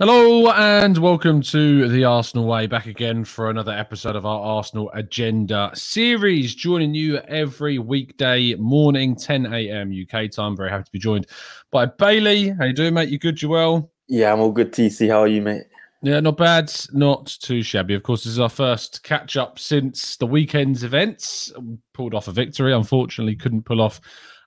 Hello 0.00 0.50
and 0.52 0.96
welcome 0.96 1.42
to 1.42 1.86
the 1.86 2.04
Arsenal 2.06 2.46
Way. 2.46 2.66
Back 2.66 2.86
again 2.86 3.22
for 3.22 3.50
another 3.50 3.72
episode 3.72 4.16
of 4.16 4.24
our 4.24 4.40
Arsenal 4.40 4.90
Agenda 4.94 5.70
series. 5.74 6.54
Joining 6.54 6.94
you 6.94 7.18
every 7.18 7.78
weekday 7.78 8.54
morning, 8.54 9.14
10 9.14 9.52
a.m. 9.52 9.92
UK 9.92 10.30
time. 10.30 10.56
Very 10.56 10.70
happy 10.70 10.84
to 10.84 10.90
be 10.90 10.98
joined 10.98 11.26
by 11.70 11.84
Bailey. 11.84 12.48
How 12.48 12.64
you 12.64 12.72
doing, 12.72 12.94
mate? 12.94 13.10
You 13.10 13.18
good? 13.18 13.42
You 13.42 13.50
well? 13.50 13.92
Yeah, 14.08 14.32
I'm 14.32 14.40
all 14.40 14.52
good. 14.52 14.72
TC, 14.72 15.10
how 15.10 15.20
are 15.20 15.28
you, 15.28 15.42
mate? 15.42 15.64
Yeah, 16.02 16.20
not 16.20 16.38
bad, 16.38 16.72
not 16.92 17.26
too 17.26 17.62
shabby. 17.62 17.94
Of 17.94 18.02
course, 18.02 18.24
this 18.24 18.32
is 18.32 18.38
our 18.38 18.48
first 18.48 19.02
catch 19.02 19.36
up 19.36 19.58
since 19.58 20.16
the 20.16 20.26
weekend's 20.26 20.82
events. 20.82 21.52
Pulled 21.92 22.14
off 22.14 22.28
a 22.28 22.32
victory. 22.32 22.72
Unfortunately, 22.72 23.36
couldn't 23.36 23.66
pull 23.66 23.82
off 23.82 24.00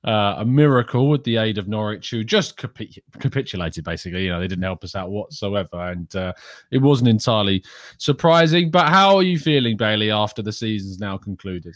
uh, 0.03 0.35
a 0.39 0.45
miracle 0.45 1.09
with 1.09 1.23
the 1.23 1.37
aid 1.37 1.59
of 1.59 1.67
Norwich, 1.67 2.09
who 2.09 2.23
just 2.23 2.57
capi- 2.57 3.03
capitulated. 3.19 3.83
Basically, 3.83 4.23
you 4.23 4.29
know, 4.31 4.39
they 4.39 4.47
didn't 4.47 4.63
help 4.63 4.83
us 4.83 4.95
out 4.95 5.11
whatsoever, 5.11 5.91
and 5.91 6.15
uh, 6.15 6.33
it 6.71 6.79
wasn't 6.79 7.09
entirely 7.09 7.63
surprising. 7.99 8.71
But 8.71 8.89
how 8.89 9.15
are 9.15 9.23
you 9.23 9.37
feeling, 9.37 9.77
Bailey, 9.77 10.09
after 10.09 10.41
the 10.41 10.51
season's 10.51 10.99
now 10.99 11.17
concluded? 11.17 11.75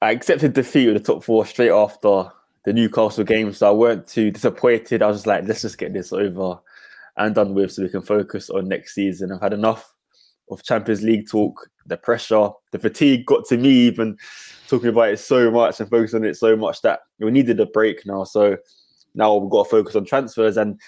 I 0.00 0.12
accepted 0.12 0.52
defeat 0.52 0.86
with 0.86 1.04
the 1.04 1.12
top 1.12 1.24
four 1.24 1.44
straight 1.44 1.72
after 1.72 2.30
the 2.64 2.72
Newcastle 2.72 3.24
game, 3.24 3.52
so 3.52 3.68
I 3.68 3.72
weren't 3.72 4.06
too 4.06 4.30
disappointed. 4.30 5.02
I 5.02 5.08
was 5.08 5.16
just 5.16 5.26
like, 5.26 5.44
let's 5.48 5.62
just 5.62 5.78
get 5.78 5.92
this 5.92 6.12
over 6.12 6.60
and 7.18 7.34
done 7.34 7.54
with, 7.54 7.72
so 7.72 7.82
we 7.82 7.88
can 7.88 8.02
focus 8.02 8.50
on 8.50 8.68
next 8.68 8.94
season. 8.94 9.32
I've 9.32 9.40
had 9.40 9.52
enough 9.52 9.94
of 10.50 10.62
Champions 10.62 11.02
League 11.02 11.28
talk, 11.28 11.68
the 11.86 11.96
pressure, 11.96 12.50
the 12.72 12.78
fatigue 12.78 13.26
got 13.26 13.44
to 13.46 13.56
me 13.56 13.70
even 13.70 14.16
talking 14.66 14.88
about 14.88 15.10
it 15.10 15.18
so 15.18 15.50
much 15.50 15.80
and 15.80 15.90
focusing 15.90 16.20
on 16.22 16.28
it 16.28 16.36
so 16.36 16.56
much 16.56 16.80
that 16.82 17.00
we 17.18 17.30
needed 17.30 17.60
a 17.60 17.66
break 17.66 18.06
now. 18.06 18.24
So 18.24 18.56
now 19.14 19.36
we've 19.36 19.50
got 19.50 19.64
to 19.64 19.70
focus 19.70 19.96
on 19.96 20.04
transfers 20.04 20.56
and 20.56 20.80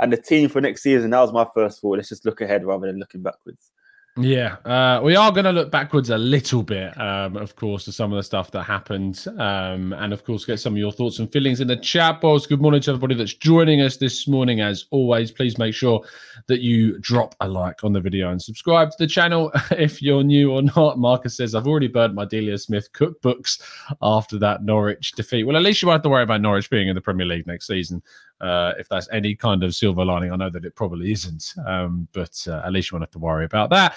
and 0.00 0.12
the 0.12 0.16
team 0.16 0.48
for 0.48 0.60
next 0.60 0.82
season. 0.82 1.10
That 1.10 1.20
was 1.20 1.32
my 1.32 1.46
first 1.54 1.80
thought. 1.80 1.96
Let's 1.96 2.10
just 2.10 2.24
look 2.24 2.40
ahead 2.40 2.64
rather 2.64 2.86
than 2.86 3.00
looking 3.00 3.22
backwards. 3.22 3.72
Yeah, 4.20 4.56
uh, 4.64 5.00
we 5.00 5.14
are 5.14 5.30
going 5.30 5.44
to 5.44 5.52
look 5.52 5.70
backwards 5.70 6.10
a 6.10 6.18
little 6.18 6.64
bit, 6.64 7.00
um, 7.00 7.36
of 7.36 7.54
course, 7.54 7.84
to 7.84 7.92
some 7.92 8.12
of 8.12 8.16
the 8.16 8.22
stuff 8.24 8.50
that 8.50 8.64
happened, 8.64 9.24
um, 9.38 9.92
and 9.92 10.12
of 10.12 10.24
course, 10.24 10.44
get 10.44 10.58
some 10.58 10.72
of 10.72 10.76
your 10.76 10.90
thoughts 10.90 11.20
and 11.20 11.30
feelings 11.30 11.60
in 11.60 11.68
the 11.68 11.76
chat 11.76 12.20
box. 12.20 12.44
Good 12.44 12.60
morning 12.60 12.80
to 12.80 12.90
everybody 12.90 13.14
that's 13.14 13.34
joining 13.34 13.80
us 13.80 13.96
this 13.96 14.26
morning. 14.26 14.60
As 14.60 14.86
always, 14.90 15.30
please 15.30 15.56
make 15.56 15.72
sure 15.72 16.04
that 16.48 16.62
you 16.62 16.98
drop 16.98 17.36
a 17.38 17.48
like 17.48 17.84
on 17.84 17.92
the 17.92 18.00
video 18.00 18.32
and 18.32 18.42
subscribe 18.42 18.90
to 18.90 18.96
the 18.98 19.06
channel 19.06 19.52
if 19.70 20.02
you're 20.02 20.24
new 20.24 20.50
or 20.50 20.62
not. 20.62 20.98
Marcus 20.98 21.36
says, 21.36 21.54
"I've 21.54 21.68
already 21.68 21.86
burned 21.86 22.16
my 22.16 22.24
Delia 22.24 22.58
Smith 22.58 22.92
cookbooks 22.92 23.62
after 24.02 24.36
that 24.40 24.64
Norwich 24.64 25.12
defeat." 25.12 25.44
Well, 25.44 25.56
at 25.56 25.62
least 25.62 25.80
you 25.80 25.86
won't 25.86 25.98
have 25.98 26.02
to 26.02 26.08
worry 26.08 26.24
about 26.24 26.40
Norwich 26.40 26.70
being 26.70 26.88
in 26.88 26.96
the 26.96 27.00
Premier 27.00 27.26
League 27.26 27.46
next 27.46 27.68
season 27.68 28.02
uh, 28.40 28.72
if 28.78 28.88
that's 28.88 29.08
any 29.12 29.34
kind 29.34 29.62
of 29.62 29.74
silver 29.74 30.04
lining. 30.04 30.32
I 30.32 30.36
know 30.36 30.50
that 30.50 30.64
it 30.64 30.74
probably 30.74 31.12
isn't, 31.12 31.54
um, 31.66 32.08
but 32.12 32.44
uh, 32.46 32.62
at 32.64 32.72
least 32.72 32.90
you 32.90 32.96
won't 32.96 33.02
have 33.02 33.10
to 33.12 33.18
worry 33.18 33.44
about 33.44 33.70
that. 33.70 33.96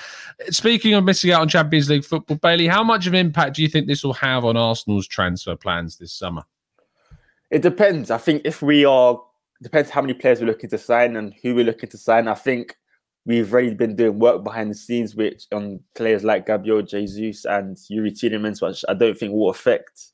Speaking 0.49 0.93
of 0.93 1.03
missing 1.03 1.31
out 1.31 1.41
on 1.41 1.49
Champions 1.49 1.89
League 1.89 2.05
football, 2.05 2.37
Bailey, 2.37 2.67
how 2.67 2.83
much 2.83 3.07
of 3.07 3.13
an 3.13 3.19
impact 3.19 3.55
do 3.55 3.61
you 3.61 3.67
think 3.67 3.87
this 3.87 4.03
will 4.03 4.13
have 4.13 4.45
on 4.45 4.57
Arsenal's 4.57 5.07
transfer 5.07 5.55
plans 5.55 5.97
this 5.97 6.13
summer? 6.13 6.43
It 7.49 7.61
depends. 7.61 8.09
I 8.11 8.17
think 8.17 8.43
if 8.45 8.61
we 8.61 8.85
are, 8.85 9.21
depends 9.61 9.89
how 9.89 10.01
many 10.01 10.13
players 10.13 10.39
we're 10.39 10.47
looking 10.47 10.69
to 10.69 10.77
sign 10.77 11.17
and 11.17 11.33
who 11.43 11.53
we're 11.53 11.65
looking 11.65 11.89
to 11.89 11.97
sign. 11.97 12.27
I 12.27 12.33
think 12.33 12.77
we've 13.25 13.51
already 13.51 13.73
been 13.75 13.95
doing 13.95 14.17
work 14.17 14.43
behind 14.43 14.71
the 14.71 14.75
scenes, 14.75 15.15
which 15.15 15.45
on 15.51 15.81
players 15.95 16.23
like 16.23 16.47
Gabriel 16.47 16.81
Jesus 16.81 17.45
and 17.45 17.77
Youri 17.77 18.11
Tielemans, 18.11 18.61
which 18.61 18.83
I 18.89 18.93
don't 18.93 19.17
think 19.17 19.33
will 19.33 19.49
affect 19.49 20.11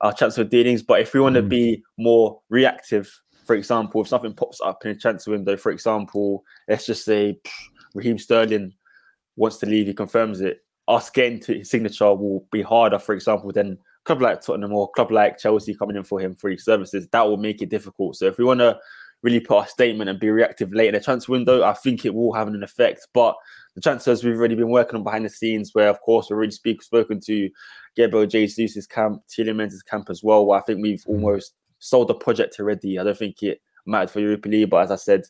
our 0.00 0.12
transfer 0.12 0.44
dealings. 0.44 0.82
But 0.82 1.00
if 1.00 1.14
we 1.14 1.20
want 1.20 1.36
mm. 1.36 1.42
to 1.42 1.48
be 1.48 1.82
more 1.96 2.40
reactive 2.50 3.22
for 3.50 3.56
example, 3.56 4.00
if 4.00 4.06
something 4.06 4.32
pops 4.32 4.60
up 4.60 4.84
in 4.84 4.92
a 4.92 4.94
transfer 4.94 5.32
window, 5.32 5.56
for 5.56 5.72
example, 5.72 6.44
let's 6.68 6.86
just 6.86 7.04
say 7.04 7.36
pff, 7.44 7.52
Raheem 7.94 8.16
Sterling 8.16 8.72
wants 9.34 9.56
to 9.56 9.66
leave, 9.66 9.88
he 9.88 9.92
confirms 9.92 10.40
it. 10.40 10.58
Us 10.86 11.10
getting 11.10 11.40
to 11.40 11.58
his 11.58 11.68
signature 11.68 12.14
will 12.14 12.46
be 12.52 12.62
harder, 12.62 13.00
for 13.00 13.12
example, 13.12 13.50
than 13.50 13.72
a 13.72 13.76
club 14.04 14.22
like 14.22 14.40
Tottenham 14.40 14.72
or 14.72 14.84
a 14.84 14.94
club 14.94 15.10
like 15.10 15.38
Chelsea 15.38 15.74
coming 15.74 15.96
in 15.96 16.04
for 16.04 16.20
him 16.20 16.36
for 16.36 16.48
his 16.48 16.64
services. 16.64 17.08
That 17.08 17.26
will 17.26 17.38
make 17.38 17.60
it 17.60 17.70
difficult. 17.70 18.14
So 18.14 18.26
if 18.26 18.38
we 18.38 18.44
want 18.44 18.60
to 18.60 18.78
really 19.24 19.40
put 19.40 19.64
a 19.64 19.68
statement 19.68 20.08
and 20.08 20.20
be 20.20 20.30
reactive 20.30 20.72
late 20.72 20.86
in 20.86 20.94
the 20.94 21.00
transfer 21.00 21.32
window, 21.32 21.64
I 21.64 21.72
think 21.72 22.04
it 22.04 22.14
will 22.14 22.32
have 22.32 22.46
an 22.46 22.62
effect. 22.62 23.08
But 23.12 23.34
the 23.74 23.80
transfers 23.80 24.22
we've 24.22 24.38
already 24.38 24.54
been 24.54 24.70
working 24.70 24.96
on 24.96 25.02
behind 25.02 25.24
the 25.24 25.28
scenes, 25.28 25.70
where 25.72 25.88
of 25.88 26.00
course 26.02 26.28
we've 26.30 26.36
already 26.36 26.52
speak, 26.52 26.84
spoken 26.84 27.18
to 27.26 27.50
Gabriel 27.96 28.26
Jesus' 28.26 28.86
camp, 28.86 29.22
Tielemans' 29.28 29.84
camp 29.84 30.08
as 30.08 30.22
well, 30.22 30.46
where 30.46 30.60
I 30.60 30.62
think 30.62 30.80
we've 30.80 31.02
mm. 31.02 31.08
almost 31.08 31.54
sold 31.80 32.08
the 32.08 32.14
project 32.14 32.56
already. 32.60 32.98
I 32.98 33.04
don't 33.04 33.18
think 33.18 33.42
it 33.42 33.60
mattered 33.86 34.10
for 34.10 34.20
Europa 34.20 34.48
League, 34.48 34.70
but 34.70 34.84
as 34.84 34.90
I 34.90 34.96
said, 34.96 35.22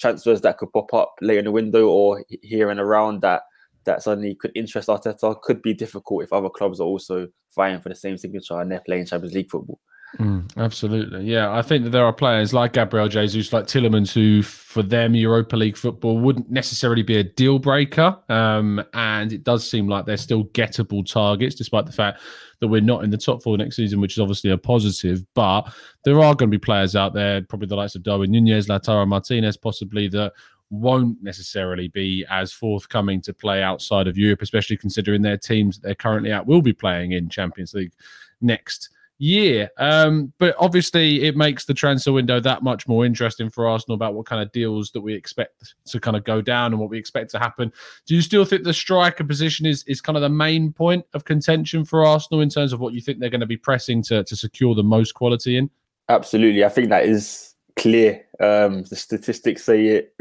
transfers 0.00 0.40
that 0.40 0.58
could 0.58 0.72
pop 0.72 0.92
up 0.92 1.14
late 1.20 1.38
in 1.38 1.44
the 1.44 1.52
window 1.52 1.88
or 1.88 2.24
here 2.42 2.70
and 2.70 2.80
around 2.80 3.20
that 3.22 3.42
that 3.84 4.02
suddenly 4.02 4.34
could 4.34 4.52
interest 4.54 4.88
Arteta 4.88 5.40
could 5.40 5.62
be 5.62 5.72
difficult 5.72 6.22
if 6.22 6.32
other 6.32 6.50
clubs 6.50 6.80
are 6.80 6.84
also 6.84 7.28
vying 7.54 7.80
for 7.80 7.88
the 7.88 7.94
same 7.94 8.18
signature 8.18 8.60
and 8.60 8.70
they're 8.70 8.82
playing 8.84 9.06
Champions 9.06 9.34
League 9.34 9.50
football. 9.50 9.80
Mm, 10.16 10.50
absolutely. 10.56 11.24
Yeah. 11.24 11.52
I 11.52 11.60
think 11.60 11.84
that 11.84 11.90
there 11.90 12.04
are 12.04 12.12
players 12.12 12.54
like 12.54 12.72
Gabriel 12.72 13.08
Jesus, 13.08 13.52
like 13.52 13.66
Tielemans, 13.66 14.12
who 14.12 14.42
for 14.42 14.82
them, 14.82 15.14
Europa 15.14 15.54
League 15.54 15.76
football 15.76 16.18
wouldn't 16.18 16.50
necessarily 16.50 17.02
be 17.02 17.18
a 17.18 17.22
deal 17.22 17.58
breaker. 17.58 18.18
Um, 18.28 18.82
and 18.94 19.32
it 19.32 19.44
does 19.44 19.68
seem 19.68 19.86
like 19.86 20.06
they're 20.06 20.16
still 20.16 20.44
gettable 20.46 21.04
targets, 21.04 21.54
despite 21.54 21.84
the 21.84 21.92
fact 21.92 22.22
that 22.60 22.68
we're 22.68 22.80
not 22.80 23.04
in 23.04 23.10
the 23.10 23.18
top 23.18 23.42
four 23.42 23.58
next 23.58 23.76
season, 23.76 24.00
which 24.00 24.14
is 24.14 24.18
obviously 24.18 24.50
a 24.50 24.58
positive. 24.58 25.24
But 25.34 25.70
there 26.04 26.18
are 26.20 26.34
going 26.34 26.50
to 26.50 26.58
be 26.58 26.58
players 26.58 26.96
out 26.96 27.12
there, 27.12 27.42
probably 27.42 27.68
the 27.68 27.76
likes 27.76 27.94
of 27.94 28.02
Darwin 28.02 28.30
Nunez, 28.30 28.66
Lautaro 28.66 29.06
Martinez, 29.06 29.56
possibly 29.58 30.08
that 30.08 30.32
won't 30.70 31.22
necessarily 31.22 31.88
be 31.88 32.24
as 32.30 32.52
forthcoming 32.52 33.20
to 33.22 33.34
play 33.34 33.62
outside 33.62 34.06
of 34.06 34.18
Europe, 34.18 34.42
especially 34.42 34.76
considering 34.76 35.22
their 35.22 35.38
teams 35.38 35.76
that 35.76 35.86
they're 35.86 35.94
currently 35.94 36.32
at 36.32 36.46
will 36.46 36.62
be 36.62 36.72
playing 36.72 37.12
in 37.12 37.28
Champions 37.28 37.74
League 37.74 37.92
next 38.40 38.90
year. 39.18 39.70
Um, 39.76 40.32
but 40.38 40.54
obviously, 40.58 41.24
it 41.24 41.36
makes 41.36 41.64
the 41.64 41.74
transfer 41.74 42.12
window 42.12 42.40
that 42.40 42.62
much 42.62 42.88
more 42.88 43.04
interesting 43.04 43.50
for 43.50 43.68
Arsenal 43.68 43.94
about 43.94 44.14
what 44.14 44.26
kind 44.26 44.40
of 44.40 44.50
deals 44.52 44.90
that 44.92 45.00
we 45.00 45.14
expect 45.14 45.74
to 45.86 46.00
kind 46.00 46.16
of 46.16 46.24
go 46.24 46.40
down 46.40 46.72
and 46.72 46.80
what 46.80 46.90
we 46.90 46.98
expect 46.98 47.30
to 47.32 47.38
happen. 47.38 47.72
Do 48.06 48.14
you 48.14 48.22
still 48.22 48.44
think 48.44 48.64
the 48.64 48.72
striker 48.72 49.24
position 49.24 49.66
is 49.66 49.84
is 49.86 50.00
kind 50.00 50.16
of 50.16 50.22
the 50.22 50.28
main 50.28 50.72
point 50.72 51.04
of 51.14 51.24
contention 51.24 51.84
for 51.84 52.06
Arsenal 52.06 52.40
in 52.40 52.48
terms 52.48 52.72
of 52.72 52.80
what 52.80 52.94
you 52.94 53.00
think 53.00 53.18
they're 53.18 53.30
going 53.30 53.40
to 53.40 53.46
be 53.46 53.56
pressing 53.56 54.02
to 54.04 54.24
to 54.24 54.36
secure 54.36 54.74
the 54.74 54.82
most 54.82 55.12
quality 55.12 55.56
in? 55.56 55.70
Absolutely, 56.08 56.64
I 56.64 56.68
think 56.68 56.88
that 56.88 57.04
is 57.04 57.54
clear. 57.76 58.24
Um, 58.40 58.84
the 58.84 58.96
statistics 58.96 59.64
say 59.64 59.86
it. 59.86 60.14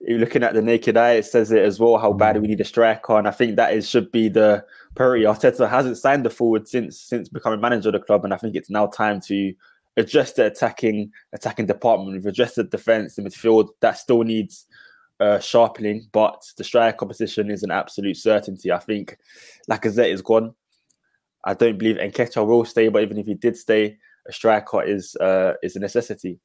You 0.00 0.18
Looking 0.18 0.42
at 0.42 0.54
the 0.54 0.62
naked 0.62 0.96
eye, 0.96 1.12
it 1.12 1.24
says 1.24 1.52
it 1.52 1.62
as 1.62 1.78
well. 1.78 1.98
How 1.98 2.12
bad 2.12 2.40
we 2.40 2.48
need 2.48 2.60
a 2.60 2.64
striker, 2.64 3.16
and 3.18 3.28
I 3.28 3.30
think 3.30 3.56
that 3.56 3.74
is 3.74 3.88
should 3.88 4.10
be 4.10 4.28
the 4.28 4.64
priority. 4.98 5.24
Arteta 5.24 5.68
hasn't 5.68 5.96
signed 5.96 6.26
the 6.26 6.30
forward 6.30 6.68
since 6.68 7.00
since 7.00 7.28
becoming 7.28 7.60
manager 7.60 7.88
of 7.88 7.94
the 7.94 8.00
club, 8.00 8.24
and 8.24 8.34
I 8.34 8.36
think 8.36 8.54
it's 8.54 8.68
now 8.68 8.86
time 8.86 9.20
to 9.22 9.54
address 9.96 10.32
the 10.34 10.46
attacking 10.46 11.10
attacking 11.32 11.66
department. 11.66 12.12
We've 12.12 12.26
addressed 12.26 12.56
the 12.56 12.64
defense, 12.64 13.14
the 13.14 13.22
midfield 13.22 13.68
that 13.80 13.96
still 13.96 14.22
needs 14.22 14.66
uh, 15.20 15.38
sharpening, 15.38 16.08
but 16.12 16.44
the 16.58 16.64
striker 16.64 16.96
competition 16.96 17.50
is 17.50 17.62
an 17.62 17.70
absolute 17.70 18.16
certainty. 18.16 18.70
I 18.70 18.78
think 18.78 19.16
Lacazette 19.70 20.12
is 20.12 20.22
gone. 20.22 20.54
I 21.44 21.54
don't 21.54 21.78
believe 21.78 21.96
Nketiah 21.96 22.46
will 22.46 22.64
stay, 22.64 22.88
but 22.88 23.02
even 23.02 23.16
if 23.16 23.26
he 23.26 23.34
did 23.34 23.56
stay, 23.56 23.96
a 24.28 24.32
striker 24.32 24.82
is 24.82 25.16
uh, 25.16 25.54
is 25.62 25.76
a 25.76 25.80
necessity. 25.80 26.38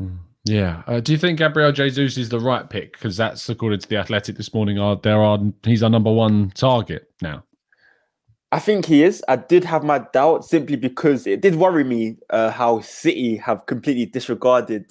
Mm. 0.00 0.18
Yeah. 0.44 0.82
Uh, 0.86 1.00
do 1.00 1.12
you 1.12 1.18
think 1.18 1.38
Gabriel 1.38 1.72
Jesus 1.72 2.16
is 2.16 2.30
the 2.30 2.40
right 2.40 2.68
pick? 2.68 2.92
Because 2.92 3.18
that's 3.18 3.48
according 3.50 3.80
to 3.80 3.88
the 3.88 3.98
Athletic 3.98 4.36
this 4.36 4.54
morning. 4.54 4.78
Are 4.78 4.96
there 4.96 5.22
are 5.22 5.38
he's 5.62 5.82
our 5.82 5.90
number 5.90 6.12
one 6.12 6.50
target 6.54 7.10
now? 7.20 7.44
I 8.50 8.58
think 8.58 8.86
he 8.86 9.02
is. 9.02 9.22
I 9.28 9.36
did 9.36 9.64
have 9.64 9.84
my 9.84 9.98
doubts 9.98 10.48
simply 10.48 10.76
because 10.76 11.26
it 11.26 11.42
did 11.42 11.56
worry 11.56 11.84
me 11.84 12.16
uh, 12.30 12.50
how 12.50 12.80
City 12.80 13.36
have 13.36 13.66
completely 13.66 14.06
disregarded 14.06 14.90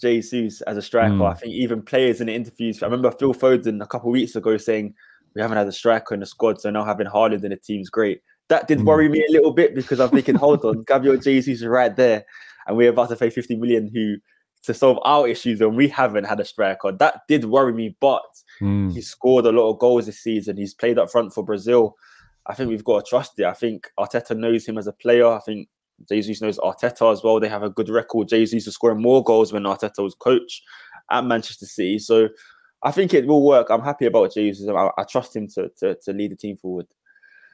Jesus 0.00 0.62
as 0.62 0.76
a 0.76 0.82
striker. 0.82 1.14
Mm. 1.14 1.30
I 1.30 1.34
think 1.34 1.52
even 1.52 1.82
players 1.82 2.20
in 2.20 2.28
the 2.28 2.34
interviews. 2.34 2.82
I 2.82 2.86
remember 2.86 3.10
Phil 3.10 3.34
Foden 3.34 3.82
a 3.82 3.86
couple 3.86 4.08
of 4.08 4.14
weeks 4.14 4.34
ago 4.34 4.56
saying 4.56 4.94
we 5.34 5.42
haven't 5.42 5.58
had 5.58 5.66
a 5.66 5.72
striker 5.72 6.14
in 6.14 6.20
the 6.20 6.26
squad, 6.26 6.60
so 6.60 6.70
now 6.70 6.84
having 6.84 7.06
Haaland 7.06 7.44
in 7.44 7.50
the 7.50 7.56
team's 7.56 7.90
great. 7.90 8.22
That 8.48 8.68
did 8.68 8.78
mm. 8.78 8.84
worry 8.84 9.08
me 9.08 9.24
a 9.28 9.32
little 9.32 9.52
bit 9.52 9.74
because 9.74 10.00
I'm 10.00 10.10
thinking, 10.10 10.34
hold 10.36 10.64
on, 10.64 10.82
Gabriel 10.86 11.16
Jesus 11.18 11.60
is 11.60 11.66
right 11.66 11.94
there, 11.94 12.24
and 12.66 12.76
we're 12.76 12.90
about 12.90 13.10
to 13.10 13.16
pay 13.16 13.28
50 13.28 13.56
million 13.56 13.90
who 13.92 14.16
to 14.64 14.72
solve 14.72 14.98
our 15.04 15.28
issues 15.28 15.60
and 15.60 15.76
we 15.76 15.88
haven't 15.88 16.24
had 16.24 16.40
a 16.40 16.44
striker. 16.44 16.90
That 16.90 17.20
did 17.28 17.44
worry 17.44 17.74
me, 17.74 17.96
but 18.00 18.22
mm. 18.62 18.92
he 18.92 19.02
scored 19.02 19.44
a 19.44 19.52
lot 19.52 19.70
of 19.70 19.78
goals 19.78 20.06
this 20.06 20.20
season. 20.20 20.56
He's 20.56 20.72
played 20.72 20.98
up 20.98 21.10
front 21.10 21.34
for 21.34 21.44
Brazil. 21.44 21.96
I 22.46 22.54
think 22.54 22.68
we've 22.68 22.84
got 22.84 23.04
to 23.04 23.08
trust 23.08 23.38
it. 23.38 23.46
I 23.46 23.52
think 23.52 23.90
Arteta 23.98 24.36
knows 24.36 24.66
him 24.66 24.78
as 24.78 24.86
a 24.86 24.92
player. 24.92 25.26
I 25.26 25.40
think 25.40 25.68
Jesus 26.08 26.40
knows 26.40 26.58
Arteta 26.58 27.12
as 27.12 27.22
well. 27.22 27.40
They 27.40 27.48
have 27.48 27.62
a 27.62 27.70
good 27.70 27.88
record. 27.88 28.28
Jesus 28.28 28.66
is 28.66 28.74
scoring 28.74 29.00
more 29.00 29.22
goals 29.22 29.52
when 29.52 29.62
Arteta 29.62 30.02
was 30.02 30.14
coach 30.14 30.62
at 31.10 31.24
Manchester 31.24 31.66
City. 31.66 31.98
So 31.98 32.28
I 32.82 32.90
think 32.90 33.14
it 33.14 33.26
will 33.26 33.44
work. 33.44 33.68
I'm 33.70 33.82
happy 33.82 34.06
about 34.06 34.34
Jesus. 34.34 34.68
I, 34.68 34.90
I 34.98 35.04
trust 35.04 35.34
him 35.34 35.48
to, 35.54 35.70
to, 35.78 35.96
to 36.02 36.12
lead 36.12 36.32
the 36.32 36.36
team 36.36 36.56
forward. 36.56 36.86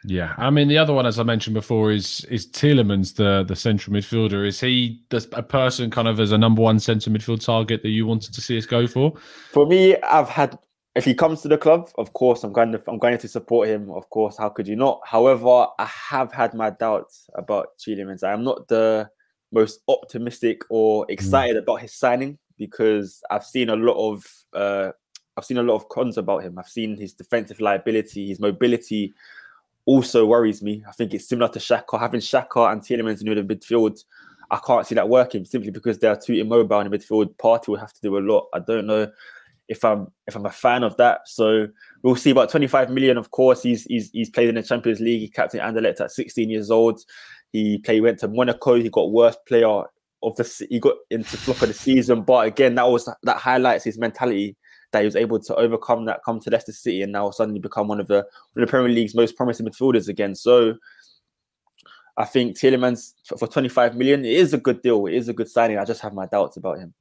Yeah, 0.05 0.35
I 0.39 0.49
mean 0.49 0.69
the 0.69 0.79
other 0.79 0.95
one, 0.95 1.05
as 1.05 1.19
I 1.19 1.25
mentioned 1.25 1.53
before, 1.53 1.91
is 1.91 2.25
is 2.31 2.47
Tielemans, 2.47 3.17
the 3.17 3.45
the 3.47 3.55
central 3.55 3.95
midfielder. 3.95 4.47
Is 4.47 4.59
he 4.59 5.03
a 5.13 5.43
person 5.43 5.91
kind 5.91 6.09
of 6.09 6.19
as 6.19 6.33
a 6.33 6.39
number 6.39 6.63
one 6.63 6.81
central 6.81 7.15
midfield 7.15 7.45
target 7.45 7.83
that 7.83 7.91
you 7.91 8.07
wanted 8.07 8.33
to 8.33 8.41
see 8.41 8.57
us 8.57 8.65
go 8.65 8.87
for? 8.87 9.13
For 9.53 9.67
me, 9.67 9.97
I've 10.03 10.31
had 10.31 10.59
if 10.97 11.05
he 11.05 11.15
comes 11.15 11.41
to 11.43 11.49
the 11.49 11.59
club, 11.59 11.89
of 11.99 12.13
course, 12.15 12.43
I'm 12.43 12.53
going 12.53 12.73
to 12.73 12.83
I'm 12.89 12.99
going 12.99 13.19
to 13.19 13.29
support 13.29 13.69
him. 13.69 13.91
Of 13.91 14.11
course, 14.11 14.37
how 14.37 14.49
could 14.49 14.67
you 14.67 14.77
not? 14.77 15.01
However, 15.05 15.67
I 15.79 15.85
have 15.85 16.33
had 16.33 16.55
my 16.55 16.71
doubts 16.71 17.31
about 17.35 17.79
Tielemans. 17.79 18.25
I 18.25 18.33
am 18.33 18.43
not 18.43 18.67
the 18.69 19.09
most 19.53 19.81
optimistic 19.89 20.63
or 20.69 21.05
hmm. 21.05 21.13
excited 21.13 21.57
mm. 21.57 21.63
about 21.63 21.81
his 21.81 21.95
signing 21.95 22.39
because 22.57 23.23
I've 23.31 23.45
seen 23.45 23.69
a 23.71 23.77
lot 23.77 23.97
of 23.97 24.27
uh, 24.53 24.93
I've 25.37 25.45
seen 25.45 25.59
a 25.59 25.63
lot 25.63 25.77
of 25.77 25.89
cons 25.89 26.19
about 26.19 26.43
him. 26.43 26.59
I've 26.59 26.69
seen 26.69 26.97
his 26.97 27.13
defensive 27.13 27.61
liability, 27.61 28.29
his 28.29 28.41
mobility 28.41 29.15
also 29.87 30.27
worries 30.27 30.63
me. 30.63 30.85
I 30.87 30.93
think 30.93 31.15
it's 31.15 31.29
similar 31.29 31.51
to 31.53 31.59
Xhaka. 31.59 31.99
Having 31.99 32.21
Xhaka 32.21 32.73
and 32.73 32.83
Tielemans 32.83 33.23
in 33.23 33.35
the 33.35 33.55
midfield, 33.55 34.05
I 34.51 34.59
can't 34.65 34.87
see 34.87 34.95
that 34.97 35.09
working 35.09 35.45
simply 35.45 35.71
because 35.71 35.99
they 35.99 36.09
are 36.09 36.21
too 36.21 36.35
immobile 36.35 36.81
in 36.81 36.91
the 36.91 36.99
midfield. 36.99 37.35
Partey 37.37 37.69
will 37.69 37.79
have 37.79 37.93
to 37.93 38.01
do 38.01 38.19
a 38.19 38.21
lot. 38.21 38.49
I 38.53 38.59
don't 38.59 38.87
know 38.87 39.11
if 39.71 39.85
I'm 39.85 40.09
if 40.27 40.35
I'm 40.35 40.45
a 40.45 40.51
fan 40.51 40.83
of 40.83 40.97
that. 40.99 41.21
So 41.27 41.69
we'll 42.03 42.17
see. 42.17 42.31
About 42.31 42.51
25 42.51 42.91
million, 42.91 43.17
of 43.17 43.31
course. 43.31 43.63
He's 43.63 43.85
he's 43.85 44.11
he's 44.11 44.29
played 44.29 44.49
in 44.51 44.57
the 44.57 44.63
Champions 44.63 45.01
League. 45.01 45.21
He 45.21 45.29
captained 45.29 45.63
Anderlecht 45.63 46.01
at 46.01 46.11
16 46.11 46.51
years 46.51 46.71
old. 46.71 47.01
He 47.53 47.79
played 47.79 48.03
went 48.03 48.19
to 48.19 48.29
Monaco. 48.29 48.75
He 48.75 48.91
got 48.91 49.13
worst 49.13 49.39
player 49.47 49.85
of 50.23 50.37
the 50.37 50.67
he 50.69 50.81
got 50.81 50.97
into 51.11 51.37
flop 51.37 51.63
of 51.63 51.69
the 51.69 51.75
season. 51.75 52.23
But 52.23 52.49
again, 52.49 52.75
that 52.75 52.91
was 52.91 53.09
that 53.23 53.39
highlights 53.39 53.85
his 53.85 53.97
mentality 53.97 54.57
that 54.93 55.01
he 55.01 55.05
was 55.05 55.15
able 55.15 55.39
to 55.39 55.55
overcome 55.55 56.05
that, 56.07 56.25
come 56.25 56.41
to 56.41 56.51
Leicester 56.51 56.73
City, 56.73 57.03
and 57.03 57.13
now 57.13 57.31
suddenly 57.31 57.61
become 57.61 57.87
one 57.87 58.01
of 58.01 58.09
the 58.09 58.27
one 58.53 58.63
of 58.63 58.67
the 58.67 58.71
Premier 58.71 58.91
League's 58.91 59.15
most 59.15 59.37
promising 59.37 59.67
midfielders 59.67 60.09
again. 60.09 60.35
So 60.35 60.75
I 62.17 62.25
think 62.25 62.59
Tielemans 62.59 63.15
for, 63.25 63.39
for 63.39 63.47
25 63.47 63.95
million 63.95 64.25
it 64.25 64.33
is 64.33 64.53
a 64.53 64.59
good 64.59 64.83
deal. 64.83 65.07
It 65.07 65.15
is 65.15 65.29
a 65.29 65.33
good 65.33 65.49
signing. 65.49 65.79
I 65.79 65.85
just 65.85 66.01
have 66.01 66.13
my 66.13 66.27
doubts 66.27 66.57
about 66.57 66.81
him. 66.81 66.93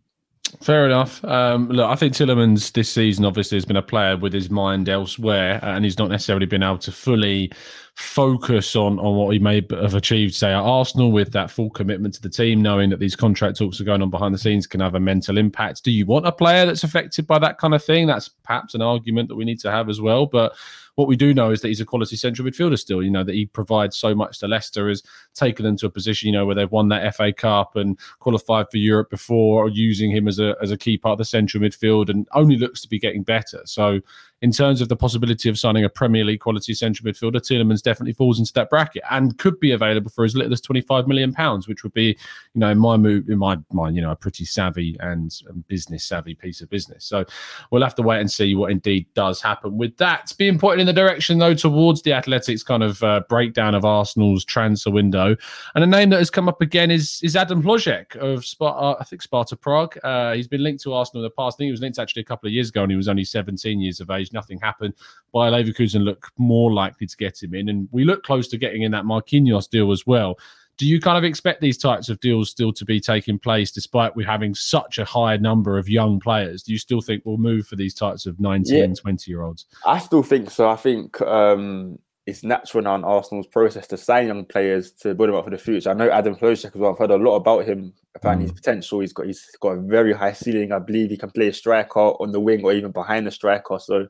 Fair 0.62 0.86
enough. 0.86 1.24
Um, 1.24 1.69
look, 1.69 1.90
I 1.90 1.96
think 1.96 2.13
Tielemans 2.13 2.72
this 2.72 2.92
season 2.92 3.25
obviously 3.25 3.57
has 3.57 3.66
been 3.66 3.78
a 3.78 3.81
player 3.81 4.18
with 4.18 4.34
his 4.34 4.50
mind 4.50 4.90
elsewhere, 4.90 5.60
and 5.62 5.86
he's 5.86 5.98
not 5.98 6.10
necessarily 6.10 6.46
been 6.46 6.63
able 6.63 6.80
to 6.80 6.92
fully 6.92 7.51
focus 7.96 8.75
on 8.75 8.98
on 9.00 9.16
what 9.16 9.34
he 9.34 9.40
may 9.40 9.66
have 9.72 9.94
achieved, 9.94 10.34
say 10.34 10.51
at 10.51 10.62
Arsenal, 10.62 11.12
with 11.12 11.31
that 11.34 11.51
full 11.51 11.69
commitment 11.69 12.13
to 12.16 12.22
the 12.22 12.30
team, 12.30 12.62
knowing 12.62 12.90
that 12.90 13.00
these 13.00 13.16
contract 13.16 13.57
talks 13.57 13.80
are 13.80 13.84
going 13.84 14.01
on 14.01 14.10
behind 14.10 14.34
the 14.34 14.40
scenes 14.40 14.66
can 14.66 14.80
have 14.80 14.96
a 14.96 15.00
mental 15.00 15.38
impact. 15.38 15.84
Do 15.84 15.92
you 15.92 16.06
want 16.06 16.25
a 16.25 16.31
player 16.31 16.66
that's 16.66 16.84
affected 16.84 17.28
by 17.28 17.40
that 17.40 17.57
kind 17.57 17.74
of 17.74 17.84
thing? 17.84 18.07
That's 18.07 18.30
perhaps 18.30 18.74
an 18.74 18.81
argument 18.81 19.30
that 19.30 19.36
we 19.36 19.46
need 19.46 19.60
to 19.62 19.72
have 19.72 19.90
as 19.90 20.01
well, 20.01 20.25
but 20.25 20.56
what 21.00 21.07
we 21.07 21.16
do 21.16 21.34
know 21.34 21.50
is 21.50 21.62
that 21.62 21.69
he's 21.69 21.80
a 21.80 21.86
quality 21.86 22.18
central 22.18 22.46
midfielder 22.46 22.78
still. 22.78 23.01
You 23.01 23.10
know 23.10 23.24
that 23.24 23.34
he 23.34 23.46
provides 23.46 23.96
so 23.96 24.13
much 24.13 24.40
to 24.40 24.50
Leicester, 24.50 24.90
has 24.90 25.01
taken 25.34 25.63
them 25.63 25.78
to 25.78 25.86
a 25.86 25.90
position 25.90 26.28
you 26.28 26.34
know 26.34 26.46
where 26.46 26.56
they've 26.56 26.69
won 26.69 26.90
that 26.90 27.16
FA 27.16 27.31
Cup 27.31 27.78
and 27.78 27.98
qualified 28.19 28.66
for 28.69 28.75
Europe 28.75 29.10
before, 29.10 29.69
using 29.69 30.12
him 30.12 30.28
as 30.28 30.40
a 30.40 30.57
as 30.62 30.72
a 30.72 30.78
key 30.78 30.98
part 30.98 31.13
of 31.13 31.18
the 31.19 31.24
central 31.24 31.63
midfield, 31.63 32.10
and 32.10 32.28
only 32.34 32.57
looks 32.57 32.81
to 32.81 32.90
be 32.90 33.00
getting 33.00 33.24
better. 33.24 33.62
So 33.63 34.01
in 34.41 34.51
terms 34.51 34.80
of 34.80 34.88
the 34.88 34.95
possibility 34.95 35.50
of 35.50 35.59
signing 35.59 35.83
a 35.83 35.89
Premier 35.89 36.24
League 36.24 36.39
quality 36.39 36.74
central 36.74 37.12
midfielder, 37.12 37.41
Tielemans 37.41 37.81
definitely 37.81 38.13
falls 38.13 38.39
into 38.39 38.53
that 38.53 38.69
bracket 38.69 39.03
and 39.12 39.38
could 39.38 39.59
be 39.59 39.71
available 39.71 40.09
for 40.09 40.24
as 40.24 40.36
little 40.36 40.53
as 40.53 40.62
twenty 40.62 40.81
five 40.81 41.07
million 41.07 41.33
pounds, 41.33 41.68
which 41.68 41.83
would 41.83 41.94
be, 41.94 42.18
you 42.53 42.59
know, 42.59 42.69
in 42.69 42.77
my 42.77 42.95
move, 42.95 43.30
in 43.30 43.38
my 43.38 43.57
mind, 43.74 43.95
you 43.95 44.01
know, 44.01 44.12
a 44.12 44.15
pretty 44.15 44.45
savvy 44.45 44.95
and 45.01 45.38
business 45.68 46.06
savvy 46.06 46.36
piece 46.36 46.62
of 46.62 46.69
business. 46.69 47.03
So 47.03 47.25
we'll 47.69 47.83
have 47.83 47.95
to 47.95 48.01
wait 48.01 48.21
and 48.21 48.31
see 48.31 48.56
what 48.56 48.71
indeed 48.71 49.06
does 49.13 49.41
happen 49.41 49.77
with 49.77 49.97
that. 49.97 50.33
Being 50.38 50.57
pointed 50.57 50.81
in 50.81 50.88
the 50.88 50.94
direction 50.94 51.39
though 51.39 51.53
towards 51.53 52.03
the 52.03 52.13
Athletics 52.13 52.63
kind 52.63 52.83
of 52.83 53.03
uh, 53.03 53.21
breakdown 53.27 53.75
of 53.75 53.83
Arsenal's 53.83 54.45
transfer 54.45 54.89
window, 54.89 55.36
and 55.75 55.83
a 55.83 55.88
name 55.88 56.12
that 56.12 56.19
has 56.19 56.30
come 56.30 56.47
up 56.47 56.62
again 56.62 56.91
is 56.91 57.19
is 57.24 57.36
Adam 57.36 57.62
Hložek 57.62 58.15
of 58.15 58.45
Sparta, 58.45 59.01
I 59.01 59.03
think 59.03 59.21
Sparta 59.21 59.57
Prague. 59.57 59.97
Uh, 60.03 60.33
he's 60.33 60.47
been 60.47 60.63
linked 60.63 60.81
to 60.83 60.94
Arsenal 60.94 61.24
in 61.24 61.27
the 61.27 61.31
past. 61.31 61.56
I 61.56 61.57
think 61.57 61.68
he 61.68 61.71
was 61.71 61.81
linked 61.81 62.00
actually 62.00 62.21
a 62.21 62.25
couple 62.25 62.47
of 62.47 62.53
years 62.53 62.69
ago, 62.69 62.83
and 62.83 62.91
he 62.91 62.95
was 62.95 63.09
only 63.09 63.25
seventeen 63.25 63.81
years 63.81 64.00
of 64.00 64.09
age 64.09 64.28
nothing 64.33 64.59
happened. 64.59 64.93
Bayer 65.33 65.51
Leverkusen 65.51 66.03
look 66.03 66.31
more 66.37 66.71
likely 66.73 67.07
to 67.07 67.17
get 67.17 67.41
him 67.41 67.53
in, 67.53 67.69
and 67.69 67.87
we 67.91 68.03
look 68.03 68.23
close 68.23 68.47
to 68.49 68.57
getting 68.57 68.83
in 68.83 68.91
that 68.91 69.05
Marquinhos 69.05 69.69
deal 69.69 69.91
as 69.91 70.05
well. 70.05 70.37
Do 70.77 70.87
you 70.87 71.01
kind 71.01 71.17
of 71.17 71.25
expect 71.25 71.59
these 71.59 71.77
types 71.77 72.07
of 72.07 72.21
deals 72.21 72.49
still 72.49 72.71
to 72.71 72.85
be 72.85 73.01
taking 73.01 73.37
place 73.37 73.69
despite 73.69 74.15
we 74.15 74.23
having 74.23 74.55
such 74.55 74.97
a 74.97 75.03
high 75.03 75.35
number 75.35 75.77
of 75.77 75.89
young 75.89 76.21
players? 76.21 76.63
Do 76.63 76.71
you 76.71 76.79
still 76.79 77.01
think 77.01 77.23
we'll 77.25 77.35
move 77.35 77.67
for 77.67 77.75
these 77.75 77.93
types 77.93 78.25
of 78.25 78.39
19, 78.39 78.75
yeah, 78.75 78.93
20 78.93 79.29
year 79.29 79.41
olds? 79.41 79.65
I 79.85 79.99
still 79.99 80.23
think 80.23 80.49
so. 80.49 80.69
I 80.69 80.77
think 80.77 81.19
um, 81.21 81.99
it's 82.29 82.43
natural 82.43 82.83
now 82.83 82.95
in 82.95 83.03
Arsenal's 83.03 83.47
process 83.47 83.87
to 83.87 83.97
sign 83.97 84.27
young 84.27 84.45
players 84.45 84.91
to 84.93 85.13
build 85.13 85.29
them 85.29 85.35
up 85.35 85.43
for 85.43 85.51
the 85.51 85.57
future. 85.57 85.89
I 85.89 85.93
know 85.93 86.09
Adam 86.09 86.35
Hložek 86.35 86.65
as 86.65 86.75
well. 86.75 86.91
I've 86.91 86.97
heard 86.97 87.11
a 87.11 87.17
lot 87.17 87.35
about 87.35 87.65
him. 87.65 87.93
Apparently, 88.15 88.45
mm. 88.45 88.49
his 88.49 88.59
potential. 88.59 88.99
He's 88.99 89.13
got 89.13 89.25
he's 89.25 89.45
got 89.59 89.71
a 89.71 89.81
very 89.81 90.13
high 90.13 90.33
ceiling. 90.33 90.71
I 90.71 90.79
believe 90.79 91.09
he 91.09 91.17
can 91.17 91.31
play 91.31 91.47
a 91.47 91.53
striker 91.53 91.99
on 91.99 92.31
the 92.31 92.39
wing 92.39 92.63
or 92.63 92.73
even 92.73 92.91
behind 92.91 93.27
the 93.27 93.31
striker. 93.31 93.79
So 93.79 94.07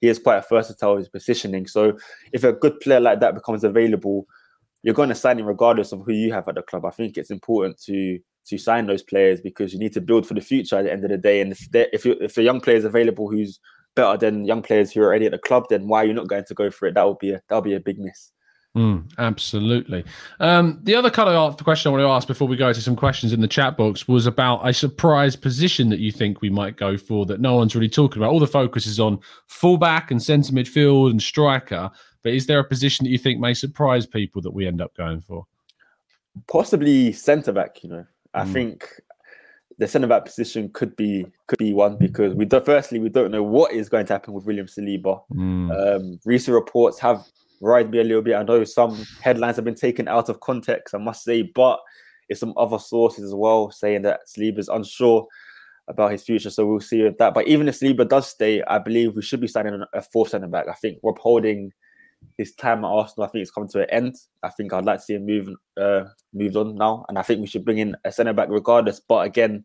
he 0.00 0.08
is 0.08 0.18
quite 0.18 0.48
versatile 0.48 0.96
his 0.96 1.08
positioning. 1.08 1.66
So 1.66 1.96
if 2.32 2.44
a 2.44 2.52
good 2.52 2.78
player 2.80 3.00
like 3.00 3.20
that 3.20 3.34
becomes 3.34 3.64
available, 3.64 4.26
you're 4.82 4.94
going 4.94 5.08
to 5.08 5.14
sign 5.14 5.38
him 5.38 5.46
regardless 5.46 5.92
of 5.92 6.02
who 6.02 6.12
you 6.12 6.32
have 6.32 6.48
at 6.48 6.54
the 6.56 6.62
club. 6.62 6.84
I 6.84 6.90
think 6.90 7.16
it's 7.16 7.30
important 7.30 7.80
to 7.82 8.18
to 8.46 8.58
sign 8.58 8.86
those 8.86 9.02
players 9.02 9.40
because 9.40 9.72
you 9.72 9.78
need 9.78 9.92
to 9.92 10.00
build 10.00 10.26
for 10.26 10.34
the 10.34 10.40
future 10.40 10.76
at 10.76 10.84
the 10.84 10.92
end 10.92 11.04
of 11.04 11.10
the 11.10 11.18
day. 11.18 11.40
And 11.40 11.52
if 11.52 11.68
if, 11.72 12.06
if 12.06 12.38
a 12.38 12.42
young 12.42 12.60
player 12.60 12.76
is 12.76 12.84
available 12.84 13.30
who's 13.30 13.60
better 13.94 14.16
than 14.16 14.44
young 14.44 14.62
players 14.62 14.92
who 14.92 15.00
are 15.00 15.06
already 15.06 15.26
at 15.26 15.32
the 15.32 15.38
club, 15.38 15.64
then 15.68 15.88
why 15.88 16.02
are 16.02 16.06
you 16.06 16.12
not 16.12 16.28
going 16.28 16.44
to 16.44 16.54
go 16.54 16.70
for 16.70 16.86
it? 16.86 16.94
That 16.94 17.06
would 17.06 17.18
be 17.18 17.32
a 17.32 17.42
that 17.48 17.54
would 17.54 17.64
be 17.64 17.74
a 17.74 17.80
big 17.80 17.98
miss. 17.98 18.32
Mm, 18.76 19.10
absolutely. 19.18 20.04
Um, 20.38 20.78
the 20.84 20.94
other 20.94 21.10
kind 21.10 21.28
of 21.28 21.56
the 21.56 21.64
question 21.64 21.88
I 21.88 21.92
want 21.92 22.02
to 22.02 22.08
ask 22.08 22.28
before 22.28 22.46
we 22.46 22.56
go 22.56 22.72
to 22.72 22.80
some 22.80 22.94
questions 22.94 23.32
in 23.32 23.40
the 23.40 23.48
chat 23.48 23.76
box 23.76 24.06
was 24.06 24.26
about 24.26 24.66
a 24.66 24.72
surprise 24.72 25.34
position 25.34 25.88
that 25.88 25.98
you 25.98 26.12
think 26.12 26.40
we 26.40 26.50
might 26.50 26.76
go 26.76 26.96
for 26.96 27.26
that 27.26 27.40
no 27.40 27.56
one's 27.56 27.74
really 27.74 27.88
talking 27.88 28.22
about. 28.22 28.30
All 28.30 28.38
the 28.38 28.46
focus 28.46 28.86
is 28.86 29.00
on 29.00 29.18
fullback 29.48 30.12
and 30.12 30.22
centre 30.22 30.52
midfield 30.52 31.10
and 31.10 31.20
striker, 31.20 31.90
but 32.22 32.32
is 32.32 32.46
there 32.46 32.60
a 32.60 32.64
position 32.64 33.04
that 33.04 33.10
you 33.10 33.18
think 33.18 33.40
may 33.40 33.54
surprise 33.54 34.06
people 34.06 34.40
that 34.42 34.52
we 34.52 34.68
end 34.68 34.80
up 34.80 34.94
going 34.94 35.20
for? 35.20 35.46
Possibly 36.46 37.12
centre 37.12 37.52
back. 37.52 37.82
You 37.82 37.90
know, 37.90 38.06
I 38.34 38.44
mm. 38.44 38.52
think 38.52 38.88
the 39.80 39.88
centre 39.88 40.06
back 40.06 40.26
position 40.26 40.68
could 40.74 40.94
be 40.94 41.26
could 41.46 41.58
be 41.58 41.72
one 41.72 41.96
because 41.96 42.34
we 42.34 42.44
do, 42.44 42.60
firstly 42.60 42.98
we 42.98 43.08
don't 43.08 43.30
know 43.30 43.42
what 43.42 43.72
is 43.72 43.88
going 43.88 44.04
to 44.04 44.12
happen 44.12 44.34
with 44.34 44.44
William 44.44 44.66
Saliba. 44.66 45.22
Mm. 45.32 45.96
Um, 45.96 46.20
recent 46.26 46.54
reports 46.54 46.98
have 47.00 47.24
worried 47.60 47.90
me 47.90 48.00
a 48.00 48.04
little 48.04 48.22
bit. 48.22 48.34
I 48.34 48.42
know 48.42 48.62
some 48.64 49.06
headlines 49.22 49.56
have 49.56 49.64
been 49.64 49.74
taken 49.74 50.06
out 50.06 50.28
of 50.28 50.40
context, 50.40 50.94
I 50.94 50.98
must 50.98 51.24
say, 51.24 51.42
but 51.42 51.80
it's 52.28 52.40
some 52.40 52.52
other 52.58 52.78
sources 52.78 53.24
as 53.24 53.34
well 53.34 53.70
saying 53.70 54.02
that 54.02 54.20
Saliba 54.28 54.58
is 54.58 54.68
unsure 54.68 55.26
about 55.88 56.12
his 56.12 56.22
future. 56.22 56.50
So 56.50 56.66
we'll 56.66 56.80
see 56.80 57.02
with 57.02 57.16
that. 57.16 57.32
But 57.32 57.48
even 57.48 57.66
if 57.66 57.80
Saliba 57.80 58.06
does 58.06 58.28
stay, 58.28 58.62
I 58.62 58.78
believe 58.78 59.16
we 59.16 59.22
should 59.22 59.40
be 59.40 59.48
signing 59.48 59.82
a 59.94 60.02
fourth 60.02 60.28
centre 60.28 60.46
back. 60.46 60.68
I 60.68 60.74
think 60.74 60.98
Rob 61.02 61.18
Holding 61.18 61.72
his 62.38 62.54
time 62.54 62.84
at 62.84 62.88
Arsenal, 62.88 63.26
I 63.26 63.30
think 63.30 63.42
it's 63.42 63.50
coming 63.50 63.68
to 63.70 63.80
an 63.80 63.90
end. 63.90 64.16
I 64.42 64.48
think 64.50 64.72
I'd 64.72 64.84
like 64.84 64.98
to 64.98 65.04
see 65.04 65.14
him 65.14 65.26
move 65.26 65.48
uh, 65.80 66.04
moved 66.32 66.56
on 66.56 66.76
now, 66.76 67.04
and 67.08 67.18
I 67.18 67.22
think 67.22 67.40
we 67.40 67.46
should 67.46 67.64
bring 67.64 67.78
in 67.78 67.96
a 68.04 68.12
centre 68.12 68.32
back 68.32 68.48
regardless. 68.50 69.00
But 69.00 69.26
again, 69.26 69.64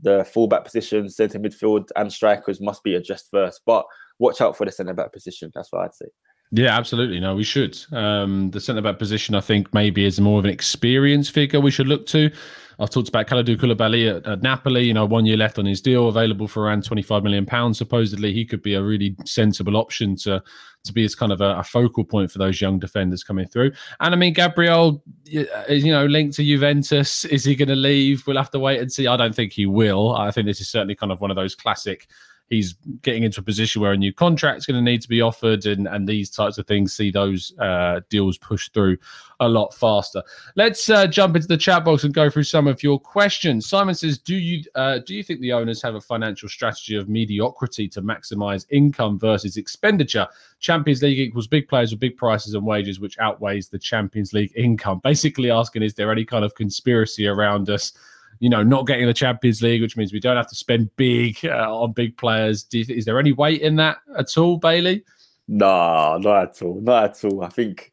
the 0.00 0.24
fullback 0.24 0.64
position, 0.64 1.08
centre 1.08 1.38
midfield, 1.38 1.88
and 1.96 2.12
strikers 2.12 2.60
must 2.60 2.82
be 2.82 2.94
addressed 2.94 3.28
first. 3.30 3.62
But 3.66 3.86
watch 4.18 4.40
out 4.40 4.56
for 4.56 4.64
the 4.64 4.72
centre 4.72 4.94
back 4.94 5.12
position. 5.12 5.50
That's 5.54 5.72
what 5.72 5.82
I'd 5.82 5.94
say. 5.94 6.06
Yeah, 6.52 6.76
absolutely. 6.76 7.18
No, 7.20 7.34
we 7.34 7.44
should. 7.44 7.76
Um, 7.92 8.50
the 8.50 8.60
centre 8.60 8.82
back 8.82 8.98
position, 8.98 9.34
I 9.34 9.40
think, 9.40 9.74
maybe 9.74 10.04
is 10.04 10.20
more 10.20 10.38
of 10.38 10.44
an 10.44 10.50
experienced 10.50 11.32
figure 11.32 11.60
we 11.60 11.70
should 11.70 11.88
look 11.88 12.06
to. 12.06 12.30
I've 12.78 12.90
talked 12.90 13.08
about 13.08 13.26
Kalidou 13.26 13.56
Koulibaly 13.56 14.16
at, 14.16 14.26
at, 14.26 14.42
Napoli. 14.42 14.84
You 14.84 14.94
know, 14.94 15.06
one 15.06 15.24
year 15.24 15.36
left 15.36 15.58
on 15.58 15.64
his 15.64 15.80
deal, 15.80 16.08
available 16.08 16.46
for 16.46 16.62
around 16.62 16.84
twenty-five 16.84 17.24
million 17.24 17.46
pounds. 17.46 17.78
Supposedly, 17.78 18.32
he 18.32 18.44
could 18.44 18.62
be 18.62 18.74
a 18.74 18.82
really 18.82 19.16
sensible 19.24 19.76
option 19.76 20.14
to 20.16 20.42
to 20.84 20.92
be 20.92 21.04
as 21.04 21.14
kind 21.14 21.32
of 21.32 21.40
a, 21.40 21.56
a, 21.56 21.64
focal 21.64 22.04
point 22.04 22.30
for 22.30 22.38
those 22.38 22.60
young 22.60 22.78
defenders 22.78 23.24
coming 23.24 23.48
through. 23.48 23.72
And 23.98 24.14
I 24.14 24.16
mean, 24.16 24.32
Gabriel, 24.32 25.02
you 25.24 25.46
know, 25.90 26.06
linked 26.06 26.36
to 26.36 26.44
Juventus. 26.44 27.24
Is 27.24 27.44
he 27.44 27.56
going 27.56 27.68
to 27.68 27.74
leave? 27.76 28.24
We'll 28.26 28.36
have 28.36 28.52
to 28.52 28.60
wait 28.60 28.80
and 28.80 28.92
see. 28.92 29.08
I 29.08 29.16
don't 29.16 29.34
think 29.34 29.52
he 29.52 29.66
will. 29.66 30.14
I 30.14 30.30
think 30.30 30.46
this 30.46 30.60
is 30.60 30.70
certainly 30.70 30.94
kind 30.94 31.10
of 31.10 31.20
one 31.20 31.30
of 31.30 31.36
those 31.36 31.56
classic 31.56 32.06
he's 32.48 32.74
getting 33.02 33.22
into 33.22 33.40
a 33.40 33.44
position 33.44 33.82
where 33.82 33.92
a 33.92 33.96
new 33.96 34.12
contract's 34.12 34.66
going 34.66 34.76
to 34.76 34.90
need 34.90 35.02
to 35.02 35.08
be 35.08 35.20
offered, 35.20 35.66
and 35.66 35.86
and 35.88 36.08
these 36.08 36.30
types 36.30 36.58
of 36.58 36.66
things 36.66 36.94
see 36.94 37.10
those 37.10 37.52
uh, 37.58 38.00
deals 38.08 38.38
pushed 38.38 38.72
through 38.72 38.96
a 39.40 39.48
lot 39.48 39.74
faster. 39.74 40.22
Let's 40.54 40.88
uh, 40.88 41.06
jump 41.06 41.36
into 41.36 41.48
the 41.48 41.56
chat 41.56 41.84
box 41.84 42.04
and 42.04 42.14
go 42.14 42.30
through 42.30 42.44
some 42.44 42.66
of 42.66 42.82
your 42.82 42.98
questions. 42.98 43.68
Simon 43.68 43.94
says, 43.94 44.18
"Do 44.18 44.36
you 44.36 44.64
uh, 44.74 44.98
do 44.98 45.14
you 45.14 45.22
think 45.22 45.40
the 45.40 45.52
owners 45.52 45.82
have 45.82 45.94
a 45.94 46.00
financial 46.00 46.48
strategy 46.48 46.96
of 46.96 47.08
mediocrity 47.08 47.88
to 47.88 48.02
maximize 48.02 48.66
income 48.70 49.18
versus 49.18 49.56
expenditure? 49.56 50.26
Champions 50.60 51.02
League 51.02 51.18
equals 51.18 51.46
big 51.46 51.68
players 51.68 51.90
with 51.90 52.00
big 52.00 52.16
prices 52.16 52.54
and 52.54 52.64
wages, 52.64 53.00
which 53.00 53.18
outweighs 53.18 53.68
the 53.68 53.78
Champions 53.78 54.32
League 54.32 54.52
income." 54.56 55.00
Basically, 55.02 55.50
asking, 55.50 55.82
is 55.82 55.94
there 55.94 56.12
any 56.12 56.24
kind 56.24 56.44
of 56.44 56.54
conspiracy 56.54 57.26
around 57.26 57.68
us? 57.68 57.92
You 58.38 58.48
know, 58.48 58.62
not 58.62 58.86
getting 58.86 59.06
the 59.06 59.14
Champions 59.14 59.62
League, 59.62 59.82
which 59.82 59.96
means 59.96 60.12
we 60.12 60.20
don't 60.20 60.36
have 60.36 60.48
to 60.48 60.54
spend 60.54 60.94
big 60.96 61.38
uh, 61.44 61.74
on 61.74 61.92
big 61.92 62.16
players. 62.16 62.66
You, 62.70 62.84
is 62.88 63.04
there 63.04 63.18
any 63.18 63.32
weight 63.32 63.62
in 63.62 63.76
that 63.76 63.98
at 64.18 64.36
all, 64.36 64.58
Bailey? 64.58 65.04
Nah, 65.48 66.18
not 66.20 66.42
at 66.42 66.62
all. 66.62 66.80
Not 66.80 67.04
at 67.04 67.24
all. 67.24 67.44
I 67.44 67.48
think 67.48 67.92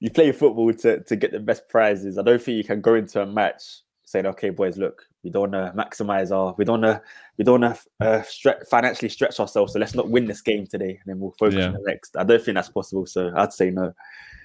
you 0.00 0.10
play 0.10 0.32
football 0.32 0.72
to, 0.72 1.02
to 1.02 1.16
get 1.16 1.32
the 1.32 1.40
best 1.40 1.68
prizes. 1.68 2.18
I 2.18 2.22
don't 2.22 2.40
think 2.40 2.56
you 2.56 2.64
can 2.64 2.80
go 2.80 2.94
into 2.94 3.20
a 3.20 3.26
match 3.26 3.62
saying, 4.04 4.26
"Okay, 4.26 4.50
boys, 4.50 4.76
look, 4.76 5.06
we 5.22 5.30
don't 5.30 5.52
want 5.52 5.76
to 5.76 5.82
maximize 5.82 6.34
our, 6.34 6.54
we 6.56 6.64
don't 6.64 6.80
want 6.80 6.96
to, 6.96 7.02
we 7.36 7.44
don't 7.44 7.60
want 7.60 7.76
to 7.76 8.06
uh, 8.06 8.22
stre- 8.22 8.66
financially 8.68 9.08
stretch 9.08 9.38
ourselves. 9.40 9.72
So 9.72 9.78
let's 9.78 9.94
not 9.94 10.10
win 10.10 10.26
this 10.26 10.40
game 10.40 10.66
today, 10.66 10.90
and 10.90 11.06
then 11.06 11.20
we'll 11.20 11.34
focus 11.38 11.58
yeah. 11.58 11.66
on 11.66 11.72
the 11.74 11.82
next." 11.84 12.16
I 12.16 12.24
don't 12.24 12.42
think 12.42 12.54
that's 12.54 12.68
possible. 12.68 13.06
So 13.06 13.32
I'd 13.36 13.52
say 13.52 13.70
no. 13.70 13.92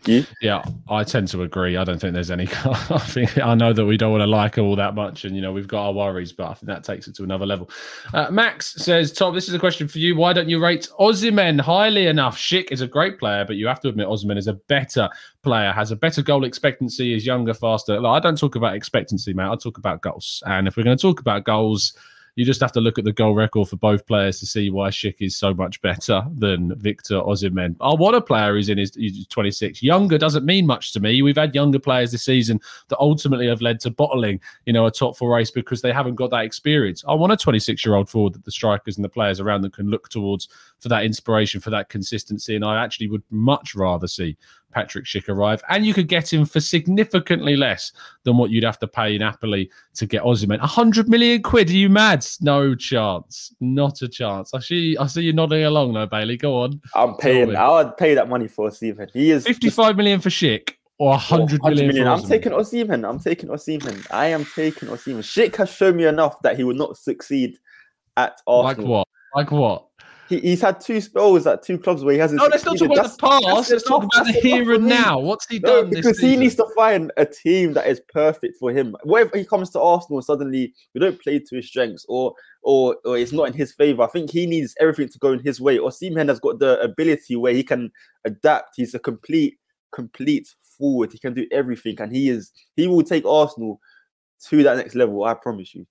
You? 0.06 0.26
Yeah, 0.42 0.64
I 0.90 1.04
tend 1.04 1.28
to 1.30 1.44
agree. 1.44 1.78
I 1.78 1.84
don't 1.84 2.00
think 2.00 2.14
there's 2.14 2.32
any. 2.32 2.48
I 2.66 2.98
think 2.98 3.38
I 3.38 3.54
know 3.54 3.72
that 3.72 3.86
we 3.86 3.98
don't 3.98 4.12
want 4.12 4.22
to 4.22 4.28
like 4.28 4.56
her 4.56 4.64
all 4.64 4.76
that 4.76 4.96
much, 4.96 5.26
and 5.26 5.36
you 5.36 5.42
know 5.42 5.52
we've 5.52 5.68
got 5.68 5.86
our 5.88 5.94
worries, 5.94 6.32
but 6.32 6.50
I 6.50 6.54
think 6.56 6.68
that 6.68 6.84
takes 6.84 7.08
it 7.08 7.16
to 7.16 7.24
another 7.24 7.46
level. 7.46 7.70
Uh, 8.14 8.32
Max 8.32 8.74
says, 8.84 9.12
"Tom, 9.12 9.36
this 9.36 9.48
is 9.48 9.54
a 9.54 9.60
question 9.60 9.88
for 9.88 10.00
you. 10.00 10.16
Why 10.16 10.34
don't 10.34 10.50
you 10.50 10.62
rate 10.62 10.88
Osimhen 11.00 11.62
highly 11.62 12.08
enough? 12.08 12.36
Schick 12.38 12.72
is 12.72 12.82
a 12.82 12.88
great 12.88 13.20
player, 13.20 13.46
but 13.46 13.58
you 13.58 13.68
have 13.68 13.80
to 13.82 13.90
admit 13.90 14.08
Osimhen 14.08 14.38
is 14.38 14.48
a 14.48 14.54
better 14.54 15.08
player, 15.44 15.72
has 15.72 15.92
a 15.92 15.96
better 15.96 16.24
goal 16.24 16.46
expectancy, 16.46 17.14
is 17.14 17.26
younger, 17.26 17.54
faster. 17.54 18.00
Look, 18.00 18.10
I 18.10 18.20
don't 18.20 18.38
talk 18.38 18.56
about 18.56 18.76
expectancy, 18.76 19.34
mate. 19.34 19.50
I 19.50 19.56
talk 19.56 19.78
about 19.78 20.02
goals, 20.02 20.42
and 20.48 20.68
if 20.68 20.78
we're 20.78 20.84
going 20.84 20.98
to 20.98 21.02
talk 21.02 21.20
about 21.20 21.44
goals." 21.44 21.94
You 22.36 22.46
just 22.46 22.62
have 22.62 22.72
to 22.72 22.82
look 22.82 22.98
at 22.98 23.06
the 23.06 23.12
goal 23.12 23.36
record 23.36 23.68
for 23.68 23.76
both 23.76 24.06
players 24.06 24.40
to 24.40 24.46
see 24.46 24.70
why 24.70 24.90
Schick 24.90 25.16
is 25.20 25.36
so 25.36 25.54
much 25.54 25.82
better 25.82 26.24
than 26.38 26.76
Victor 26.80 27.16
Osimhen. 27.16 27.76
Oh, 27.80 27.92
I 27.92 28.00
want 28.00 28.16
a 28.16 28.22
player 28.22 28.54
who's 28.54 28.70
in 28.70 28.78
his 28.78 28.92
26. 29.30 29.84
Younger 29.84 30.18
doesn't 30.18 30.46
mean 30.46 30.66
much 30.66 30.94
to 30.94 31.00
me. 31.00 31.22
We've 31.22 31.36
had 31.36 31.54
younger 31.54 31.80
players 31.80 32.12
this 32.12 32.24
season 32.24 32.60
that 32.88 32.98
ultimately 33.00 33.48
have 33.48 33.62
led 33.62 33.80
to 33.82 33.92
bottling, 33.92 34.40
you 34.66 34.74
know, 34.74 34.86
a 34.86 34.92
top 34.92 35.18
four 35.18 35.36
race 35.36 35.52
because 35.52 35.82
they 35.82 35.92
haven't 35.92 36.16
got 36.16 36.32
that 36.32 36.46
experience. 36.46 37.04
I 37.08 37.14
want 37.14 37.34
a 37.34 37.38
26 37.38 37.86
year 37.86 37.96
old 37.96 38.10
forward 38.10 38.34
that 38.34 38.46
the 38.46 38.52
strikers 38.52 38.98
and 38.98 39.04
the 39.04 39.10
players 39.10 39.40
around 39.40 39.62
them 39.62 39.72
can 39.72 39.90
look 39.90 40.10
towards 40.10 40.48
for 40.80 40.90
that 40.90 41.04
inspiration, 41.04 41.60
for 41.60 41.70
that 41.72 41.90
consistency. 41.90 42.56
And 42.56 42.64
I 42.64 42.82
actually 42.82 43.10
would 43.10 43.24
much 43.30 43.76
rather 43.76 44.08
see 44.08 44.38
Patrick 44.72 45.06
Schick 45.06 45.30
arrive, 45.30 45.62
and 45.70 45.86
you 45.86 45.94
could 45.94 46.08
get 46.08 46.32
him 46.32 46.46
for 46.46 46.60
significantly 46.60 47.56
less 47.56 47.92
than 48.24 48.38
what 48.38 48.50
you'd 48.50 48.64
have 48.64 48.80
to 48.80 48.88
pay 48.88 49.16
in 49.16 49.20
Napoli 49.20 49.70
to 49.96 50.06
get 50.06 50.24
Osimhen. 50.24 50.60
A 50.60 50.68
hundred 50.68 51.10
million 51.10 51.42
quid? 51.42 51.70
Are 51.70 51.74
you 51.74 51.90
mad? 51.90 52.26
No 52.42 52.76
chance. 52.76 53.54
Not 53.60 54.02
a 54.02 54.08
chance. 54.08 54.54
I 54.54 54.60
see. 54.60 54.98
I 54.98 55.08
see 55.08 55.24
you 55.24 55.34
nodding 55.34 55.64
along, 55.64 55.94
though, 55.94 56.06
Bailey. 56.06 56.38
Go 56.38 56.62
on. 56.62 56.82
I'm 56.96 57.16
paying. 57.16 57.56
I 57.56 57.70
would 57.70 57.98
pay 57.98 58.16
that 58.16 58.30
money 58.30 58.48
for 58.48 58.70
Osimhen. 58.70 59.10
He 59.12 59.32
is 59.32 59.46
fifty-five 59.46 59.90
just, 59.90 59.98
million 59.98 60.20
for 60.20 60.30
Schick. 60.30 60.76
Or 60.98 61.10
100 61.10 61.64
million. 61.64 61.88
million. 61.88 62.08
I'm 62.08 62.22
taking 62.22 62.52
Osimhen. 62.52 63.10
I'm 63.10 63.20
taking 63.20 63.50
Osimhen. 63.50 64.06
I 64.12 64.28
am 64.28 64.46
taking 64.46 64.88
Osimhen. 64.88 65.24
Schick 65.24 65.56
has 65.56 65.72
shown 65.72 65.96
me 65.96 66.06
enough 66.06 66.40
that 66.44 66.58
he 66.58 66.64
will 66.64 66.76
not 66.76 66.96
succeed 66.96 67.58
at 68.18 68.40
Arsenal. 68.46 68.64
Like 68.64 68.78
what? 68.88 69.08
Like 69.36 69.52
what? 69.52 69.88
He, 70.32 70.40
he's 70.40 70.62
had 70.62 70.80
two 70.80 71.02
spells 71.02 71.46
oh, 71.46 71.54
at 71.54 71.64
two 71.64 71.78
clubs 71.78 72.04
where 72.04 72.14
he 72.14 72.20
hasn't. 72.20 72.42
No, 72.42 72.48
let's 72.48 72.64
not 72.64 72.78
talk 72.78 72.86
about 72.86 72.96
that's, 72.96 73.16
the 73.18 73.28
past. 73.28 73.70
Let's 73.70 73.84
talk 73.84 74.04
about 74.04 74.26
the 74.26 74.32
here 74.32 74.74
and 74.74 74.86
now. 74.86 75.20
What's 75.20 75.46
he 75.48 75.60
no, 75.60 75.82
done? 75.82 75.92
because 75.92 76.20
he 76.20 76.38
needs 76.38 76.56
to 76.56 76.66
find 76.76 77.12
a 77.18 77.26
team 77.26 77.74
that 77.74 77.88
is 77.88 78.02
perfect 78.14 78.58
for 78.58 78.72
him. 78.72 78.96
Whatever 79.04 79.38
he 79.38 79.46
comes 79.46 79.70
to 79.72 79.82
Arsenal, 79.82 80.22
suddenly 80.22 80.74
we 80.94 81.02
don't 81.02 81.22
play 81.22 81.40
to 81.40 81.56
his 81.58 81.68
strengths, 81.68 82.06
or 82.08 82.34
or 82.64 82.96
or 83.04 83.18
it's 83.18 83.34
not 83.34 83.48
in 83.48 83.54
his 83.54 83.74
favor. 83.74 84.04
I 84.04 84.08
think 84.08 84.32
he 84.32 84.46
needs 84.46 84.74
everything 84.80 85.10
to 85.10 85.20
go 85.20 85.34
in 85.34 85.40
his 85.40 85.60
way. 85.60 85.78
Osimhen 85.78 86.30
has 86.30 86.40
got 86.40 86.60
the 86.60 86.80
ability 86.80 87.36
where 87.36 87.54
he 87.54 87.64
can 87.64 87.92
adapt. 88.26 88.76
He's 88.78 88.96
a 88.96 89.00
complete 89.00 89.58
complete 89.92 90.48
forward. 90.78 91.12
He 91.12 91.20
can 91.20 91.34
do 91.34 91.46
everything, 91.52 92.00
and 92.00 92.16
he 92.16 92.30
is 92.30 92.52
he 92.78 92.88
will 92.88 93.04
take 93.04 93.26
Arsenal 93.26 93.82
to 94.48 94.64
that 94.64 94.78
next 94.78 94.96
level. 94.96 95.26
I 95.26 95.34
promise 95.34 95.76
you. 95.76 95.86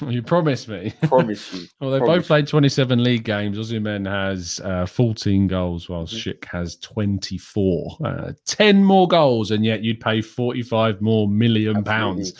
You 0.08 0.22
promised 0.22 0.68
me. 0.68 0.92
Promise 1.04 1.54
you. 1.54 1.66
well, 1.80 1.90
they 1.90 2.00
both 2.00 2.26
played 2.26 2.48
27 2.48 3.02
league 3.02 3.24
games. 3.24 3.56
Osimhen 3.56 4.10
has 4.10 4.60
uh, 4.64 4.86
14 4.86 5.46
goals, 5.46 5.88
while 5.88 6.04
mm-hmm. 6.04 6.16
Schick 6.16 6.44
has 6.46 6.76
24. 6.78 7.98
Uh, 8.04 8.32
10 8.44 8.84
more 8.84 9.06
goals, 9.06 9.52
and 9.52 9.64
yet 9.64 9.82
you'd 9.82 10.00
pay 10.00 10.20
45 10.20 11.00
more 11.00 11.28
million 11.28 11.76
Absolutely. 11.76 11.92
pounds 11.92 12.32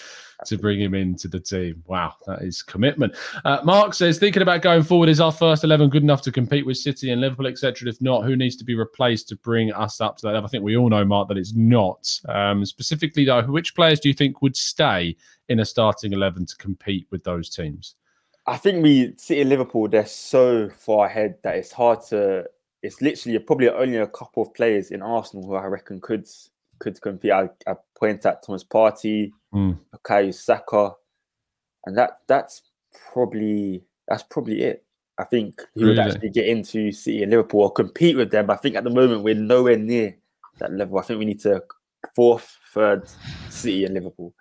to 0.47 0.59
bring 0.59 0.81
him 0.81 0.95
into 0.95 1.29
the 1.29 1.41
team. 1.41 1.83
Wow, 1.87 2.15
that 2.27 2.43
is 2.43 2.63
commitment. 2.63 3.15
Uh, 3.45 3.61
Mark 3.65 3.95
says, 3.95 4.19
thinking 4.19 4.43
about 4.43 4.63
going 4.63 4.83
forward, 4.83 5.09
is 5.09 5.21
our 5.21 5.33
first 5.33 5.65
11 5.65 5.91
good 5.91 6.03
enough 6.03 6.23
to 6.23 6.33
compete 6.33 6.67
with 6.67 6.77
City 6.77 7.11
and 7.11 7.21
Liverpool, 7.21 7.47
etc.? 7.47 7.89
If 7.89 8.01
not, 8.01 8.25
who 8.25 8.37
needs 8.37 8.57
to 8.57 8.65
be 8.65 8.75
replaced 8.75 9.29
to 9.29 9.37
bring 9.37 9.73
us 9.73 10.01
up 10.01 10.17
to 10.19 10.27
that 10.27 10.33
level? 10.33 10.47
I 10.47 10.51
think 10.51 10.65
we 10.65 10.77
all 10.77 10.89
know, 10.89 11.05
Mark, 11.05 11.29
that 11.29 11.39
it's 11.39 11.55
not. 11.55 12.09
Um, 12.29 12.65
specifically, 12.65 13.25
though, 13.25 13.43
which 13.43 13.75
players 13.75 14.01
do 14.01 14.09
you 14.09 14.15
think 14.15 14.43
would 14.43 14.57
stay 14.57 15.17
in 15.49 15.61
a 15.61 15.65
starting 15.65 16.13
11 16.13 16.47
to 16.47 16.57
compete 16.57 17.07
with 17.11 17.25
those 17.25 17.51
teams? 17.51 17.97
I 18.47 18.57
think 18.57 18.83
we 18.83 19.15
City 19.17 19.41
and 19.41 19.51
Liverpool, 19.51 19.89
they're 19.89 20.05
so 20.07 20.69
far 20.69 21.07
ahead 21.07 21.37
that 21.43 21.57
it's 21.57 21.73
hard 21.73 22.03
to. 22.09 22.45
It's 22.83 23.01
literally 23.01 23.39
probably 23.39 23.71
only 23.71 23.97
a 23.97 24.07
couple 24.07 24.43
of 24.43 24.53
players 24.53 24.91
in 24.91 25.01
Arsenal 25.01 25.47
who 25.47 25.55
I 25.55 25.65
reckon 25.65 26.03
could 26.03 26.29
could 26.79 27.01
compete. 27.01 27.33
I, 27.33 27.49
I 27.67 27.75
point 27.99 28.25
at 28.27 28.43
Thomas 28.43 28.65
Partey, 28.65 29.31
mm. 29.55 29.79
Bukayo 29.95 30.35
Saka, 30.35 30.93
and 31.87 31.97
that 31.97 32.19
that's 32.27 32.63
probably 33.13 33.83
that's 34.09 34.23
probably 34.23 34.63
it. 34.63 34.85
I 35.19 35.25
think 35.25 35.61
he 35.75 35.85
really? 35.85 35.97
would 35.97 36.07
actually 36.07 36.31
get 36.31 36.47
into 36.47 36.91
City 36.91 37.23
and 37.23 37.31
Liverpool 37.31 37.63
or 37.63 37.73
compete 37.73 38.17
with 38.17 38.31
them. 38.31 38.51
I 38.51 38.57
think 38.57 38.75
at 38.75 38.85
the 38.85 38.91
moment 38.91 39.23
we're 39.23 39.35
nowhere 39.35 39.77
near 39.77 40.17
that 40.59 40.73
level. 40.73 40.99
I 40.99 41.03
think 41.03 41.19
we 41.19 41.25
need 41.25 41.41
to 41.41 41.63
fourth, 42.15 42.59
third, 42.73 43.09
City 43.49 43.85
and 43.85 43.95
Liverpool. 43.95 44.35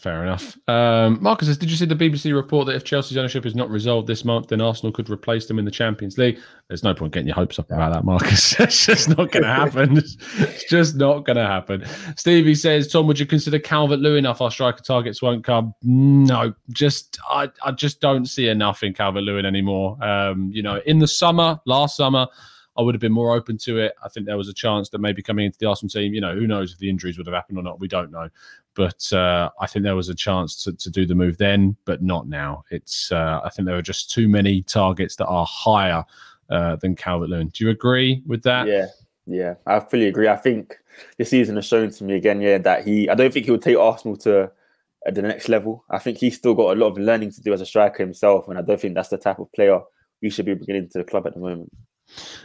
Fair 0.00 0.22
enough. 0.22 0.56
Um, 0.66 1.18
Marcus 1.20 1.46
says, 1.48 1.58
did 1.58 1.70
you 1.70 1.76
see 1.76 1.84
the 1.84 1.94
BBC 1.94 2.34
report 2.34 2.66
that 2.66 2.74
if 2.74 2.84
Chelsea's 2.84 3.18
ownership 3.18 3.44
is 3.44 3.54
not 3.54 3.68
resolved 3.68 4.06
this 4.06 4.24
month, 4.24 4.48
then 4.48 4.62
Arsenal 4.62 4.92
could 4.92 5.10
replace 5.10 5.44
them 5.44 5.58
in 5.58 5.66
the 5.66 5.70
Champions 5.70 6.16
League? 6.16 6.38
There's 6.68 6.82
no 6.82 6.94
point 6.94 7.12
getting 7.12 7.26
your 7.26 7.34
hopes 7.34 7.58
up 7.58 7.70
about 7.70 7.92
that, 7.92 8.04
Marcus. 8.04 8.54
it's 8.58 8.86
just 8.86 9.10
not 9.10 9.30
going 9.30 9.42
to 9.42 9.54
happen. 9.54 9.98
it's 9.98 10.64
just 10.70 10.96
not 10.96 11.26
going 11.26 11.36
to 11.36 11.46
happen. 11.46 11.84
Stevie 12.16 12.54
says, 12.54 12.88
Tom, 12.88 13.06
would 13.08 13.18
you 13.18 13.26
consider 13.26 13.58
Calvert 13.58 13.98
Lewin 13.98 14.20
enough? 14.20 14.40
Our 14.40 14.50
striker 14.50 14.82
targets 14.82 15.20
won't 15.20 15.44
come. 15.44 15.74
No, 15.82 16.54
just 16.70 17.18
I, 17.28 17.50
I 17.62 17.72
just 17.72 18.00
don't 18.00 18.24
see 18.24 18.48
enough 18.48 18.82
in 18.82 18.94
Calvert 18.94 19.24
Lewin 19.24 19.44
anymore. 19.44 20.02
Um, 20.02 20.50
you 20.50 20.62
know, 20.62 20.80
in 20.86 20.98
the 20.98 21.08
summer, 21.08 21.60
last 21.66 21.94
summer, 21.94 22.26
I 22.80 22.82
would 22.82 22.94
have 22.94 23.00
been 23.00 23.12
more 23.12 23.36
open 23.36 23.58
to 23.58 23.76
it. 23.76 23.92
I 24.02 24.08
think 24.08 24.24
there 24.24 24.38
was 24.38 24.48
a 24.48 24.54
chance 24.54 24.88
that 24.88 25.00
maybe 25.00 25.20
coming 25.20 25.44
into 25.44 25.58
the 25.58 25.66
Arsenal 25.66 25.90
team, 25.90 26.14
you 26.14 26.20
know, 26.22 26.34
who 26.34 26.46
knows 26.46 26.72
if 26.72 26.78
the 26.78 26.88
injuries 26.88 27.18
would 27.18 27.26
have 27.26 27.34
happened 27.34 27.58
or 27.58 27.62
not. 27.62 27.78
We 27.78 27.88
don't 27.88 28.10
know. 28.10 28.30
But 28.74 29.12
uh, 29.12 29.50
I 29.60 29.66
think 29.66 29.82
there 29.82 29.96
was 29.96 30.08
a 30.08 30.14
chance 30.14 30.64
to, 30.64 30.72
to 30.72 30.88
do 30.88 31.04
the 31.04 31.14
move 31.14 31.36
then, 31.36 31.76
but 31.84 32.02
not 32.02 32.26
now. 32.26 32.64
It's 32.70 33.12
uh, 33.12 33.42
I 33.44 33.50
think 33.50 33.66
there 33.66 33.76
are 33.76 33.82
just 33.82 34.10
too 34.10 34.30
many 34.30 34.62
targets 34.62 35.16
that 35.16 35.26
are 35.26 35.44
higher 35.46 36.02
uh, 36.48 36.76
than 36.76 36.96
Calvert 36.96 37.28
Lewin. 37.28 37.48
Do 37.48 37.64
you 37.64 37.70
agree 37.70 38.22
with 38.26 38.42
that? 38.44 38.66
Yeah, 38.66 38.86
yeah, 39.26 39.54
I 39.66 39.80
fully 39.80 40.06
agree. 40.06 40.28
I 40.28 40.36
think 40.36 40.74
this 41.18 41.28
season 41.28 41.56
has 41.56 41.66
shown 41.66 41.90
to 41.90 42.04
me 42.04 42.14
again, 42.14 42.40
yeah, 42.40 42.56
that 42.56 42.86
he. 42.86 43.10
I 43.10 43.14
don't 43.14 43.30
think 43.30 43.44
he 43.44 43.50
will 43.50 43.58
take 43.58 43.76
Arsenal 43.76 44.16
to 44.18 44.50
the 45.04 45.22
next 45.22 45.50
level. 45.50 45.84
I 45.90 45.98
think 45.98 46.16
he's 46.16 46.36
still 46.36 46.54
got 46.54 46.74
a 46.74 46.80
lot 46.80 46.88
of 46.88 46.98
learning 46.98 47.32
to 47.32 47.42
do 47.42 47.52
as 47.52 47.60
a 47.60 47.66
striker 47.66 48.02
himself, 48.02 48.48
and 48.48 48.58
I 48.58 48.62
don't 48.62 48.80
think 48.80 48.94
that's 48.94 49.10
the 49.10 49.18
type 49.18 49.38
of 49.38 49.52
player 49.52 49.80
we 50.22 50.30
should 50.30 50.46
be 50.46 50.54
bringing 50.54 50.84
into 50.84 50.98
the 50.98 51.04
club 51.04 51.26
at 51.26 51.34
the 51.34 51.40
moment. 51.40 51.70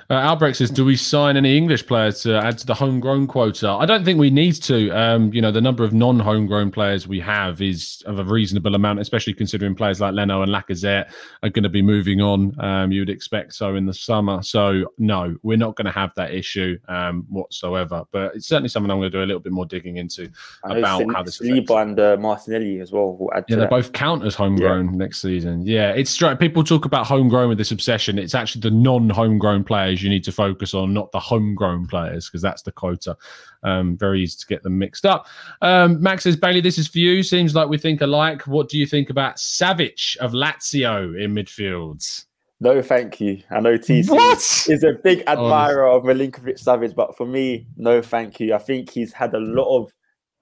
Uh, 0.10 0.14
Albrecht 0.16 0.58
says, 0.58 0.70
"Do 0.70 0.86
we 0.86 0.96
sign 0.96 1.36
any 1.36 1.58
English 1.58 1.88
players 1.88 2.22
to 2.22 2.38
add 2.38 2.60
to 2.60 2.66
the 2.66 2.76
homegrown 2.76 3.26
quota?" 3.26 3.70
I 3.70 3.88
don't 3.88 4.06
think 4.06 4.20
we 4.20 4.30
need 4.30 4.54
to. 4.64 4.92
Um, 4.92 5.34
you 5.34 5.42
know, 5.42 5.52
the 5.52 5.62
number 5.62 5.84
of 5.84 5.94
non-homegrown 5.94 6.72
players 6.72 7.08
we 7.08 7.20
have 7.22 7.60
is 7.60 8.04
of 8.06 8.20
a 8.20 8.24
reasonable 8.24 8.76
amount, 8.76 9.00
especially 9.00 9.34
considering 9.34 9.74
players 9.74 10.02
like 10.02 10.14
Leno 10.14 10.44
and 10.44 10.52
Lacazette 10.52 11.10
are 11.42 11.50
going 11.50 11.64
to 11.64 11.70
be 11.70 11.82
moving 11.82 12.22
on. 12.22 12.56
Um, 12.64 12.92
you 12.92 13.02
would 13.02 13.10
expect 13.10 13.54
so 13.54 13.76
in 13.76 13.88
the 13.88 13.94
summer. 13.94 14.44
So 14.44 14.94
no, 15.00 15.36
we're 15.42 15.58
not 15.58 15.76
going 15.76 15.86
to 15.86 15.92
have 15.92 16.14
that 16.16 16.32
issue 16.32 16.78
um, 16.88 17.26
whatsoever. 17.30 18.04
But 18.12 18.36
it's 18.36 18.48
certainly 18.48 18.70
something 18.70 18.92
I'm 18.92 19.00
going 19.00 19.12
to 19.12 19.18
do 19.18 19.24
a 19.24 19.26
little 19.26 19.42
bit 19.42 19.54
more 19.54 19.66
digging 19.66 19.98
into 19.98 20.30
about 20.64 21.04
how 21.12 21.24
this. 21.24 21.40
Saliba 21.40 21.82
and 21.82 22.00
uh, 22.00 22.18
Martinelli 22.20 22.80
as 22.80 22.92
well. 22.92 23.28
yeah, 23.48 23.56
they 23.56 23.66
both 23.66 23.92
count 23.94 24.24
as 24.24 24.36
homegrown 24.36 24.92
yeah. 24.92 24.98
next 24.98 25.20
season. 25.20 25.66
Yeah, 25.66 25.92
it's 25.94 26.12
straight. 26.12 26.38
people 26.38 26.64
talk 26.64 26.86
about 26.86 27.08
homegrown 27.08 27.50
with 27.50 27.58
this 27.58 27.72
obsession. 27.72 28.20
It's 28.20 28.36
actually 28.36 28.62
the 28.62 28.72
non-homegrown 28.72 29.55
homegrown 29.56 29.64
players 29.64 30.04
you 30.04 30.10
need 30.10 30.24
to 30.24 30.32
focus 30.32 30.74
on, 30.74 30.94
not 30.94 31.12
the 31.12 31.20
homegrown 31.20 31.88
players, 31.88 32.28
because 32.28 32.42
that's 32.42 32.62
the 32.62 32.72
quota. 32.72 33.16
Um, 33.64 33.98
very 33.98 34.22
easy 34.22 34.38
to 34.40 34.46
get 34.48 34.64
them 34.64 34.78
mixed 34.78 35.06
up. 35.06 35.28
Um, 35.62 36.02
Max 36.02 36.24
says, 36.24 36.36
Bailey, 36.36 36.62
this 36.62 36.78
is 36.78 36.88
for 36.88 37.00
you. 37.00 37.24
Seems 37.24 37.56
like 37.56 37.70
we 37.70 37.78
think 37.78 38.02
alike. 38.02 38.46
What 38.48 38.70
do 38.70 38.78
you 38.78 38.86
think 38.86 39.10
about 39.10 39.38
Savic 39.38 40.18
of 40.18 40.34
Lazio 40.34 41.22
in 41.22 41.34
midfield? 41.34 42.26
No, 42.62 42.82
thank 42.82 43.20
you. 43.20 43.42
I 43.52 43.60
know 43.60 43.78
TC 43.78 44.10
what? 44.10 44.38
is 44.38 44.84
a 44.84 44.94
big 45.04 45.24
admirer 45.28 45.88
oh. 45.88 45.98
of 45.98 46.04
Milinkovic 46.04 46.62
Savic, 46.62 46.96
but 46.96 47.18
for 47.18 47.26
me, 47.26 47.68
no, 47.76 48.02
thank 48.02 48.40
you. 48.40 48.54
I 48.54 48.60
think 48.60 48.90
he's 48.90 49.12
had 49.12 49.34
a 49.34 49.40
lot 49.40 49.78
of 49.78 49.92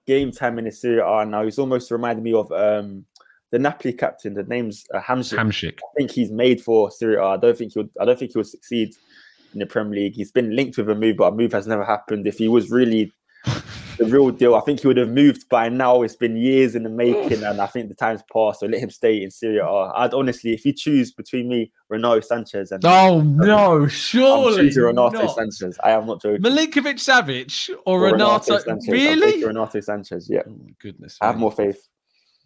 game 0.06 0.30
time 0.30 0.58
in 0.58 0.66
the 0.66 0.70
Serie 0.70 1.02
A 1.04 1.24
now. 1.24 1.44
He's 1.44 1.58
almost 1.58 1.90
reminded 1.90 2.22
me 2.22 2.32
of 2.32 2.50
um, 2.52 3.04
the 3.54 3.58
Napoli 3.60 3.92
captain. 3.92 4.34
The 4.34 4.42
name's 4.42 4.84
uh, 4.92 5.00
Hamsik. 5.00 5.38
Hamsik. 5.38 5.78
I 5.78 5.94
think 5.96 6.10
he's 6.10 6.32
made 6.32 6.60
for 6.60 6.90
Serie 6.90 7.18
A. 7.18 7.24
I 7.24 7.36
don't 7.36 7.56
think 7.56 7.72
he'll. 7.72 7.88
I 8.00 8.04
don't 8.04 8.18
think 8.18 8.32
he'll 8.32 8.42
succeed 8.42 8.96
in 9.52 9.60
the 9.60 9.66
Premier 9.66 9.94
League. 9.94 10.16
He's 10.16 10.32
been 10.32 10.56
linked 10.56 10.76
with 10.76 10.90
a 10.90 10.94
move, 10.96 11.18
but 11.18 11.32
a 11.32 11.36
move 11.36 11.52
has 11.52 11.68
never 11.68 11.84
happened. 11.84 12.26
If 12.26 12.36
he 12.36 12.48
was 12.48 12.68
really 12.72 13.12
the 13.98 14.06
real 14.06 14.30
deal. 14.30 14.56
I 14.56 14.60
think 14.62 14.80
he 14.80 14.88
would 14.88 14.96
have 14.96 15.10
moved 15.10 15.48
by 15.48 15.68
now. 15.68 16.02
It's 16.02 16.16
been 16.16 16.36
years 16.36 16.74
in 16.74 16.82
the 16.82 16.88
making, 16.88 17.44
and 17.44 17.60
I 17.60 17.66
think 17.66 17.90
the 17.90 17.94
time's 17.94 18.22
passed. 18.32 18.58
So 18.58 18.66
let 18.66 18.80
him 18.80 18.90
stay 18.90 19.22
in 19.22 19.30
Serie 19.30 19.58
A. 19.58 19.68
I'd 19.68 20.14
honestly, 20.14 20.52
if 20.52 20.64
you 20.64 20.72
choose 20.72 21.12
between 21.12 21.48
me, 21.48 21.70
Renato 21.88 22.26
Sanches, 22.26 22.72
and 22.72 22.84
oh 22.84 23.20
no, 23.20 23.86
surely 23.86 24.62
I'm 24.62 24.66
choosing 24.66 24.82
Renato 24.82 25.22
not. 25.22 25.36
Sanches. 25.36 25.76
I 25.84 25.92
am 25.92 26.06
not 26.06 26.20
joking. 26.20 26.42
Milinkovic 26.42 26.98
Savic 26.98 27.70
or, 27.86 28.00
or 28.00 28.12
Renato? 28.12 28.58
Sanches. 28.58 28.90
Really? 28.90 29.44
Renato 29.44 29.78
Sanches. 29.78 30.26
Yeah. 30.28 30.42
Oh 30.48 30.58
goodness. 30.80 31.18
I 31.20 31.26
have 31.26 31.36
me. 31.36 31.42
more 31.42 31.52
faith. 31.52 31.86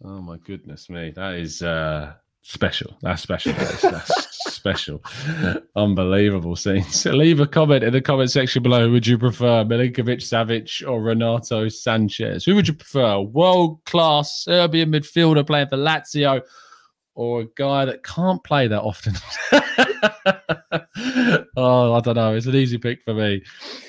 Oh 0.03 0.21
my 0.21 0.37
goodness 0.37 0.89
me, 0.89 1.11
that 1.15 1.35
is 1.35 1.61
uh 1.61 2.13
special. 2.41 2.97
That's 3.01 3.21
special. 3.21 3.53
That's, 3.53 3.81
that's 3.81 4.53
special. 4.53 5.03
Unbelievable 5.75 6.55
scenes. 6.55 7.01
So 7.01 7.11
leave 7.11 7.39
a 7.39 7.47
comment 7.47 7.83
in 7.83 7.93
the 7.93 8.01
comment 8.01 8.31
section 8.31 8.63
below. 8.63 8.87
Who 8.87 8.93
would 8.93 9.07
you 9.07 9.17
prefer, 9.17 9.63
Milinkovic 9.65 10.21
Savic 10.21 10.87
or 10.87 11.01
Renato 11.01 11.65
Sanches? 11.65 12.45
Who 12.45 12.55
would 12.55 12.67
you 12.67 12.73
prefer? 12.73 13.19
World 13.19 13.83
class 13.85 14.43
Serbian 14.43 14.91
midfielder 14.91 15.45
playing 15.45 15.67
for 15.67 15.77
Lazio 15.77 16.41
or 17.19 17.41
a 17.41 17.45
guy 17.57 17.83
that 17.83 18.01
can't 18.01 18.41
play 18.45 18.65
that 18.65 18.81
often? 18.81 19.13
oh, 21.57 21.93
I 21.93 21.99
don't 21.99 22.15
know. 22.15 22.33
It's 22.33 22.45
an 22.45 22.55
easy 22.55 22.77
pick 22.77 23.03
for 23.03 23.13
me. 23.13 23.43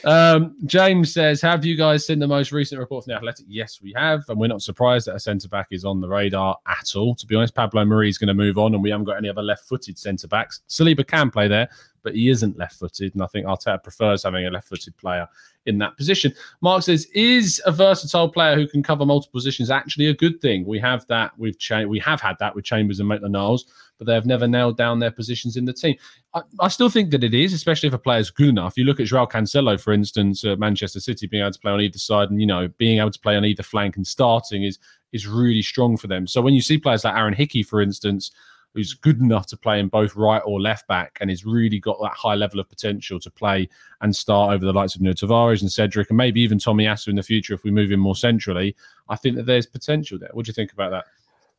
Um, 0.05 0.57
James 0.67 1.15
says, 1.15 1.41
Have 1.41 1.65
you 1.65 1.77
guys 1.77 2.05
seen 2.05 2.19
the 2.19 2.27
most 2.27 2.51
recent 2.51 2.81
report 2.81 3.05
from 3.05 3.13
the 3.13 3.17
Athletic? 3.17 3.47
Yes, 3.49 3.79
we 3.81 3.95
have. 3.97 4.25
And 4.29 4.41
we're 4.41 4.49
not 4.49 4.63
surprised 4.63 5.07
that 5.07 5.15
a 5.15 5.21
centre 5.21 5.49
back 5.49 5.69
is 5.71 5.85
on 5.85 6.01
the 6.01 6.09
radar 6.09 6.59
at 6.67 6.97
all. 6.97 7.15
To 7.15 7.25
be 7.25 7.37
honest, 7.37 7.55
Pablo 7.55 7.85
Mari 7.85 8.09
is 8.09 8.19
going 8.19 8.27
to 8.27 8.35
move 8.35 8.59
on, 8.59 8.75
and 8.75 8.83
we 8.83 8.91
haven't 8.91 9.07
got 9.07 9.19
any 9.19 9.29
other 9.29 9.43
left 9.43 9.69
footed 9.69 9.97
centre 9.97 10.27
backs. 10.27 10.63
Saliba 10.69 11.07
can 11.07 11.31
play 11.31 11.47
there, 11.47 11.69
but 12.03 12.15
he 12.15 12.29
isn't 12.29 12.59
left 12.59 12.79
footed. 12.79 13.15
And 13.15 13.23
I 13.23 13.27
think 13.27 13.47
Arteta 13.47 13.83
prefers 13.83 14.23
having 14.23 14.47
a 14.47 14.51
left 14.51 14.69
footed 14.69 14.97
player 14.97 15.29
in 15.67 15.79
that 15.79 15.97
position. 15.97 16.33
Mark 16.61 16.83
says, 16.83 17.07
"Is 17.15 17.61
a 17.67 17.73
versatile 17.73 18.29
player 18.29 18.57
who 18.57 18.67
can 18.67 18.83
cover 18.83 19.05
multiple 19.05 19.39
positions 19.39 19.71
actually 19.71 20.07
a 20.07 20.15
good 20.15 20.41
thing? 20.41 20.65
We 20.65 20.79
have 20.79 21.07
that 21.09 21.39
with 21.39 21.59
Cha- 21.59 21.85
we 21.85 21.99
have 22.01 22.21
had 22.21 22.37
that 22.39 22.55
with 22.55 22.65
Chambers 22.65 22.99
and 22.99 23.09
Maitland-Niles, 23.09 23.67
but 23.99 24.07
they 24.07 24.15
have 24.15 24.27
never 24.27 24.49
nailed 24.49 24.77
down 24.77 24.99
their 24.99 25.11
positions 25.11 25.57
in 25.57 25.67
the 25.67 25.73
team. 25.73 25.97
I, 26.33 26.43
I, 26.61 26.69
still 26.69 26.89
think 26.89 27.11
that 27.11 27.23
it 27.23 27.35
is, 27.35 27.53
especially 27.53 27.89
if 27.89 27.93
a 27.93 27.99
player 27.99 28.21
is 28.21 28.31
good 28.31 28.49
enough. 28.49 28.79
You 28.79 28.85
look 28.85 29.01
at 29.01 29.07
Joao 29.07 29.27
Cancelo, 29.27 29.79
for 29.79 29.93
instance, 29.93 30.45
Manchester 30.45 31.01
City, 31.01 31.27
being 31.27 31.43
able 31.43 31.53
to 31.53 31.61
play 31.61 31.73
on 31.73 31.81
either 31.81 31.99
side, 31.99 32.31
and 32.31 32.41
you 32.41 32.47
know, 32.47 32.69
being 32.79 32.99
able 32.99 33.11
to 33.11 33.21
play 33.21 33.37
on 33.37 33.45
either 33.45 33.63
flank 33.63 33.97
and 33.97 34.07
starting 34.07 34.65
is 34.65 34.79
is 35.13 35.27
really 35.27 35.63
strong 35.63 35.97
for 35.97 36.07
them. 36.07 36.27
So 36.27 36.41
when 36.41 36.55
you 36.55 36.63
see 36.63 36.79
players 36.79 37.05
like 37.05 37.15
Aaron 37.15 37.35
Hickey, 37.35 37.63
for 37.63 37.81
instance." 37.81 38.31
Who's 38.75 38.95
good 38.95 39.21
enough 39.21 39.47
to 39.49 39.57
play 39.57 39.81
in 39.81 39.89
both 39.89 40.15
right 40.15 40.43
or 40.45 40.61
left 40.61 40.87
back 40.87 41.19
and 41.21 41.31
has 41.31 41.45
really 41.45 41.79
got 41.79 41.99
that 42.01 42.13
high 42.13 42.35
level 42.35 42.61
of 42.61 42.69
potential 42.69 43.19
to 43.19 43.31
play 43.31 43.69
and 44.01 44.15
start 44.15 44.55
over 44.55 44.65
the 44.65 44.73
likes 44.73 44.95
of 44.95 45.01
Nuno 45.01 45.15
Tavares 45.15 45.61
and 45.61 45.71
Cedric 45.71 46.09
and 46.11 46.17
maybe 46.17 46.41
even 46.41 46.59
Tomiyasu 46.59 47.09
in 47.09 47.17
the 47.17 47.23
future 47.23 47.55
if 47.55 47.65
we 47.65 47.71
move 47.71 47.91
him 47.91 48.01
more 48.01 48.17
centrally. 48.17 48.77
I 49.09 49.17
think 49.17 49.37
that 49.37 49.47
there's 49.47 49.67
potential 49.67 50.19
there. 50.19 50.31
What 50.33 50.47
do 50.47 50.51
you 50.51 50.55
think 50.55 50.73
about 50.73 50.91
that? 50.91 51.05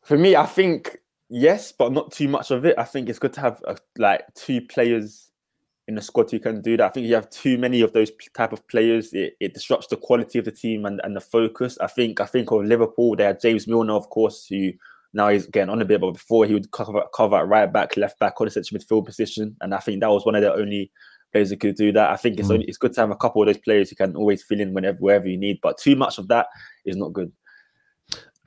For 0.01 0.17
me, 0.17 0.35
I 0.35 0.45
think 0.45 0.99
yes, 1.29 1.71
but 1.71 1.91
not 1.91 2.11
too 2.11 2.27
much 2.27 2.51
of 2.51 2.65
it. 2.65 2.75
I 2.77 2.83
think 2.83 3.09
it's 3.09 3.19
good 3.19 3.33
to 3.33 3.41
have 3.41 3.61
uh, 3.67 3.75
like 3.97 4.23
two 4.33 4.61
players 4.61 5.31
in 5.87 5.95
the 5.95 6.01
squad 6.01 6.31
who 6.31 6.39
can 6.39 6.61
do 6.61 6.77
that. 6.77 6.85
I 6.85 6.89
think 6.89 7.07
you 7.07 7.15
have 7.15 7.29
too 7.29 7.57
many 7.57 7.81
of 7.81 7.91
those 7.91 8.11
type 8.33 8.53
of 8.53 8.65
players. 8.67 9.13
It, 9.13 9.35
it 9.39 9.53
disrupts 9.53 9.87
the 9.87 9.97
quality 9.97 10.39
of 10.39 10.45
the 10.45 10.51
team 10.51 10.85
and, 10.85 11.01
and 11.03 11.15
the 11.15 11.21
focus. 11.21 11.77
I 11.79 11.87
think 11.87 12.21
I 12.21 12.25
think 12.25 12.51
of 12.51 12.63
Liverpool. 12.63 13.15
They 13.15 13.25
had 13.25 13.41
James 13.41 13.67
Milner, 13.67 13.93
of 13.93 14.09
course, 14.09 14.47
who 14.47 14.71
now 15.13 15.29
he's 15.29 15.47
getting 15.47 15.69
on 15.69 15.81
a 15.81 15.85
bit, 15.85 16.01
but 16.01 16.11
before 16.11 16.45
he 16.45 16.53
would 16.53 16.71
cover 16.71 17.03
cover 17.13 17.37
at 17.37 17.47
right 17.47 17.71
back, 17.71 17.97
left 17.97 18.19
back, 18.19 18.39
or 18.39 18.45
the 18.47 18.51
central 18.51 18.79
midfield 18.79 19.05
position, 19.05 19.55
and 19.61 19.73
I 19.73 19.79
think 19.79 19.99
that 20.01 20.09
was 20.09 20.25
one 20.25 20.35
of 20.35 20.41
the 20.41 20.53
only 20.53 20.91
players 21.31 21.49
who 21.49 21.57
could 21.57 21.75
do 21.75 21.91
that. 21.91 22.11
I 22.11 22.15
think 22.15 22.39
it's 22.39 22.49
mm. 22.49 22.55
only, 22.55 22.65
it's 22.65 22.77
good 22.77 22.93
to 22.93 23.01
have 23.01 23.11
a 23.11 23.15
couple 23.15 23.41
of 23.41 23.47
those 23.47 23.57
players 23.57 23.89
who 23.89 23.95
can 23.95 24.15
always 24.15 24.43
fill 24.43 24.59
in 24.59 24.73
whenever 24.73 24.97
wherever 24.99 25.27
you 25.27 25.37
need, 25.37 25.59
but 25.61 25.77
too 25.77 25.95
much 25.95 26.17
of 26.17 26.27
that 26.29 26.47
is 26.85 26.95
not 26.95 27.13
good. 27.13 27.31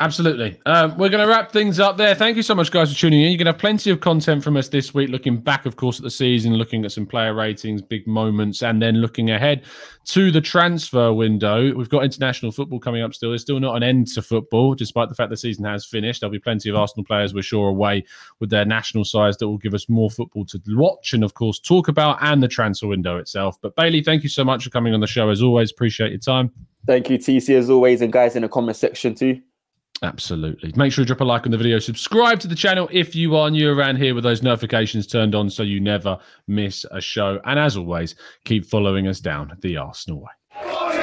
Absolutely. 0.01 0.61
Um, 0.67 0.99
we're 0.99 1.09
going 1.09 1.23
to 1.23 1.29
wrap 1.29 1.53
things 1.53 1.79
up 1.79 1.97
there. 1.97 2.17
Thank 2.17 2.37
you 2.37 2.43
so 2.43 2.53
much, 2.53 2.73
guys, 2.73 2.93
for 2.93 2.99
tuning 2.99 3.21
in. 3.21 3.29
You're 3.29 3.39
going 3.39 3.47
to 3.47 3.53
have 3.53 3.61
plenty 3.61 3.91
of 3.91 4.01
content 4.01 4.43
from 4.43 4.57
us 4.57 4.69
this 4.69 4.93
week, 4.93 5.09
looking 5.09 5.37
back, 5.37 5.67
of 5.67 5.77
course, 5.77 6.01
at 6.01 6.03
the 6.03 6.11
season, 6.11 6.55
looking 6.55 6.85
at 6.85 6.91
some 6.91 7.07
player 7.07 7.33
ratings, 7.33 7.81
big 7.81 8.05
moments, 8.09 8.65
and 8.65 8.83
then 8.83 8.97
looking 8.97 9.31
ahead 9.31 9.63
to 10.07 10.33
the 10.33 10.41
transfer 10.41 11.13
window. 11.13 11.73
We've 11.73 11.89
got 11.89 12.03
international 12.03 12.51
football 12.51 12.81
coming 12.81 13.03
up 13.03 13.15
still. 13.15 13.29
There's 13.29 13.43
still 13.43 13.61
not 13.61 13.77
an 13.77 13.85
end 13.85 14.09
to 14.09 14.23
football, 14.23 14.75
despite 14.75 15.11
the 15.11 15.15
fact 15.15 15.31
the 15.31 15.37
season 15.37 15.65
has 15.65 15.87
finished. 15.87 16.23
There'll 16.23 16.33
be 16.33 16.41
plenty 16.41 16.69
of 16.69 16.75
Arsenal 16.75 17.05
players, 17.05 17.33
we're 17.33 17.43
sure, 17.43 17.69
away 17.69 18.05
with 18.41 18.51
their 18.51 18.65
national 18.65 19.05
sides 19.05 19.37
that 19.37 19.47
will 19.47 19.59
give 19.59 19.75
us 19.75 19.89
more 19.89 20.11
football 20.11 20.45
to 20.47 20.61
watch 20.71 21.13
and, 21.13 21.23
of 21.23 21.35
course, 21.35 21.61
talk 21.61 21.87
about 21.87 22.19
and 22.21 22.43
the 22.43 22.49
transfer 22.49 22.89
window 22.89 23.19
itself. 23.19 23.61
But, 23.63 23.77
Bailey, 23.77 24.03
thank 24.03 24.25
you 24.25 24.29
so 24.29 24.43
much 24.43 24.65
for 24.65 24.71
coming 24.71 24.93
on 24.93 24.99
the 24.99 25.07
show. 25.07 25.31
As 25.31 25.41
always, 25.41 25.71
appreciate 25.71 26.11
your 26.11 26.19
time. 26.19 26.51
Thank 26.85 27.09
you, 27.11 27.17
TC, 27.17 27.57
as 27.57 27.71
always. 27.71 28.03
And, 28.03 28.13
guys, 28.13 28.35
in 28.35 28.43
the 28.43 28.49
comment 28.49 28.77
section, 28.77 29.15
too. 29.15 29.41
Absolutely. 30.03 30.73
Make 30.77 30.93
sure 30.93 31.03
you 31.03 31.07
drop 31.07 31.21
a 31.21 31.25
like 31.25 31.47
on 31.47 31.53
the 31.53 31.57
video. 31.57 31.79
Subscribe 31.79 32.41
to 32.41 32.49
the 32.49 32.55
channel 32.55 32.89
if 32.93 33.15
you 33.15 33.37
are 33.37 33.51
new 33.51 33.71
around 33.73 33.97
here 33.97 34.15
with 34.15 34.25
those 34.25 34.43
notifications 34.43 35.07
turned 35.07 35.35
on 35.35 35.49
so 35.49 35.63
you 35.63 35.81
never 35.81 36.19
miss 36.47 36.85
a 36.91 37.01
show. 37.01 37.41
And 37.45 37.59
as 37.59 37.77
always, 37.77 38.15
keep 38.45 38.67
following 38.67 39.09
us 39.09 39.21
down 39.21 39.57
the 39.63 39.77
Arsenal 39.79 40.21
way. 40.21 40.94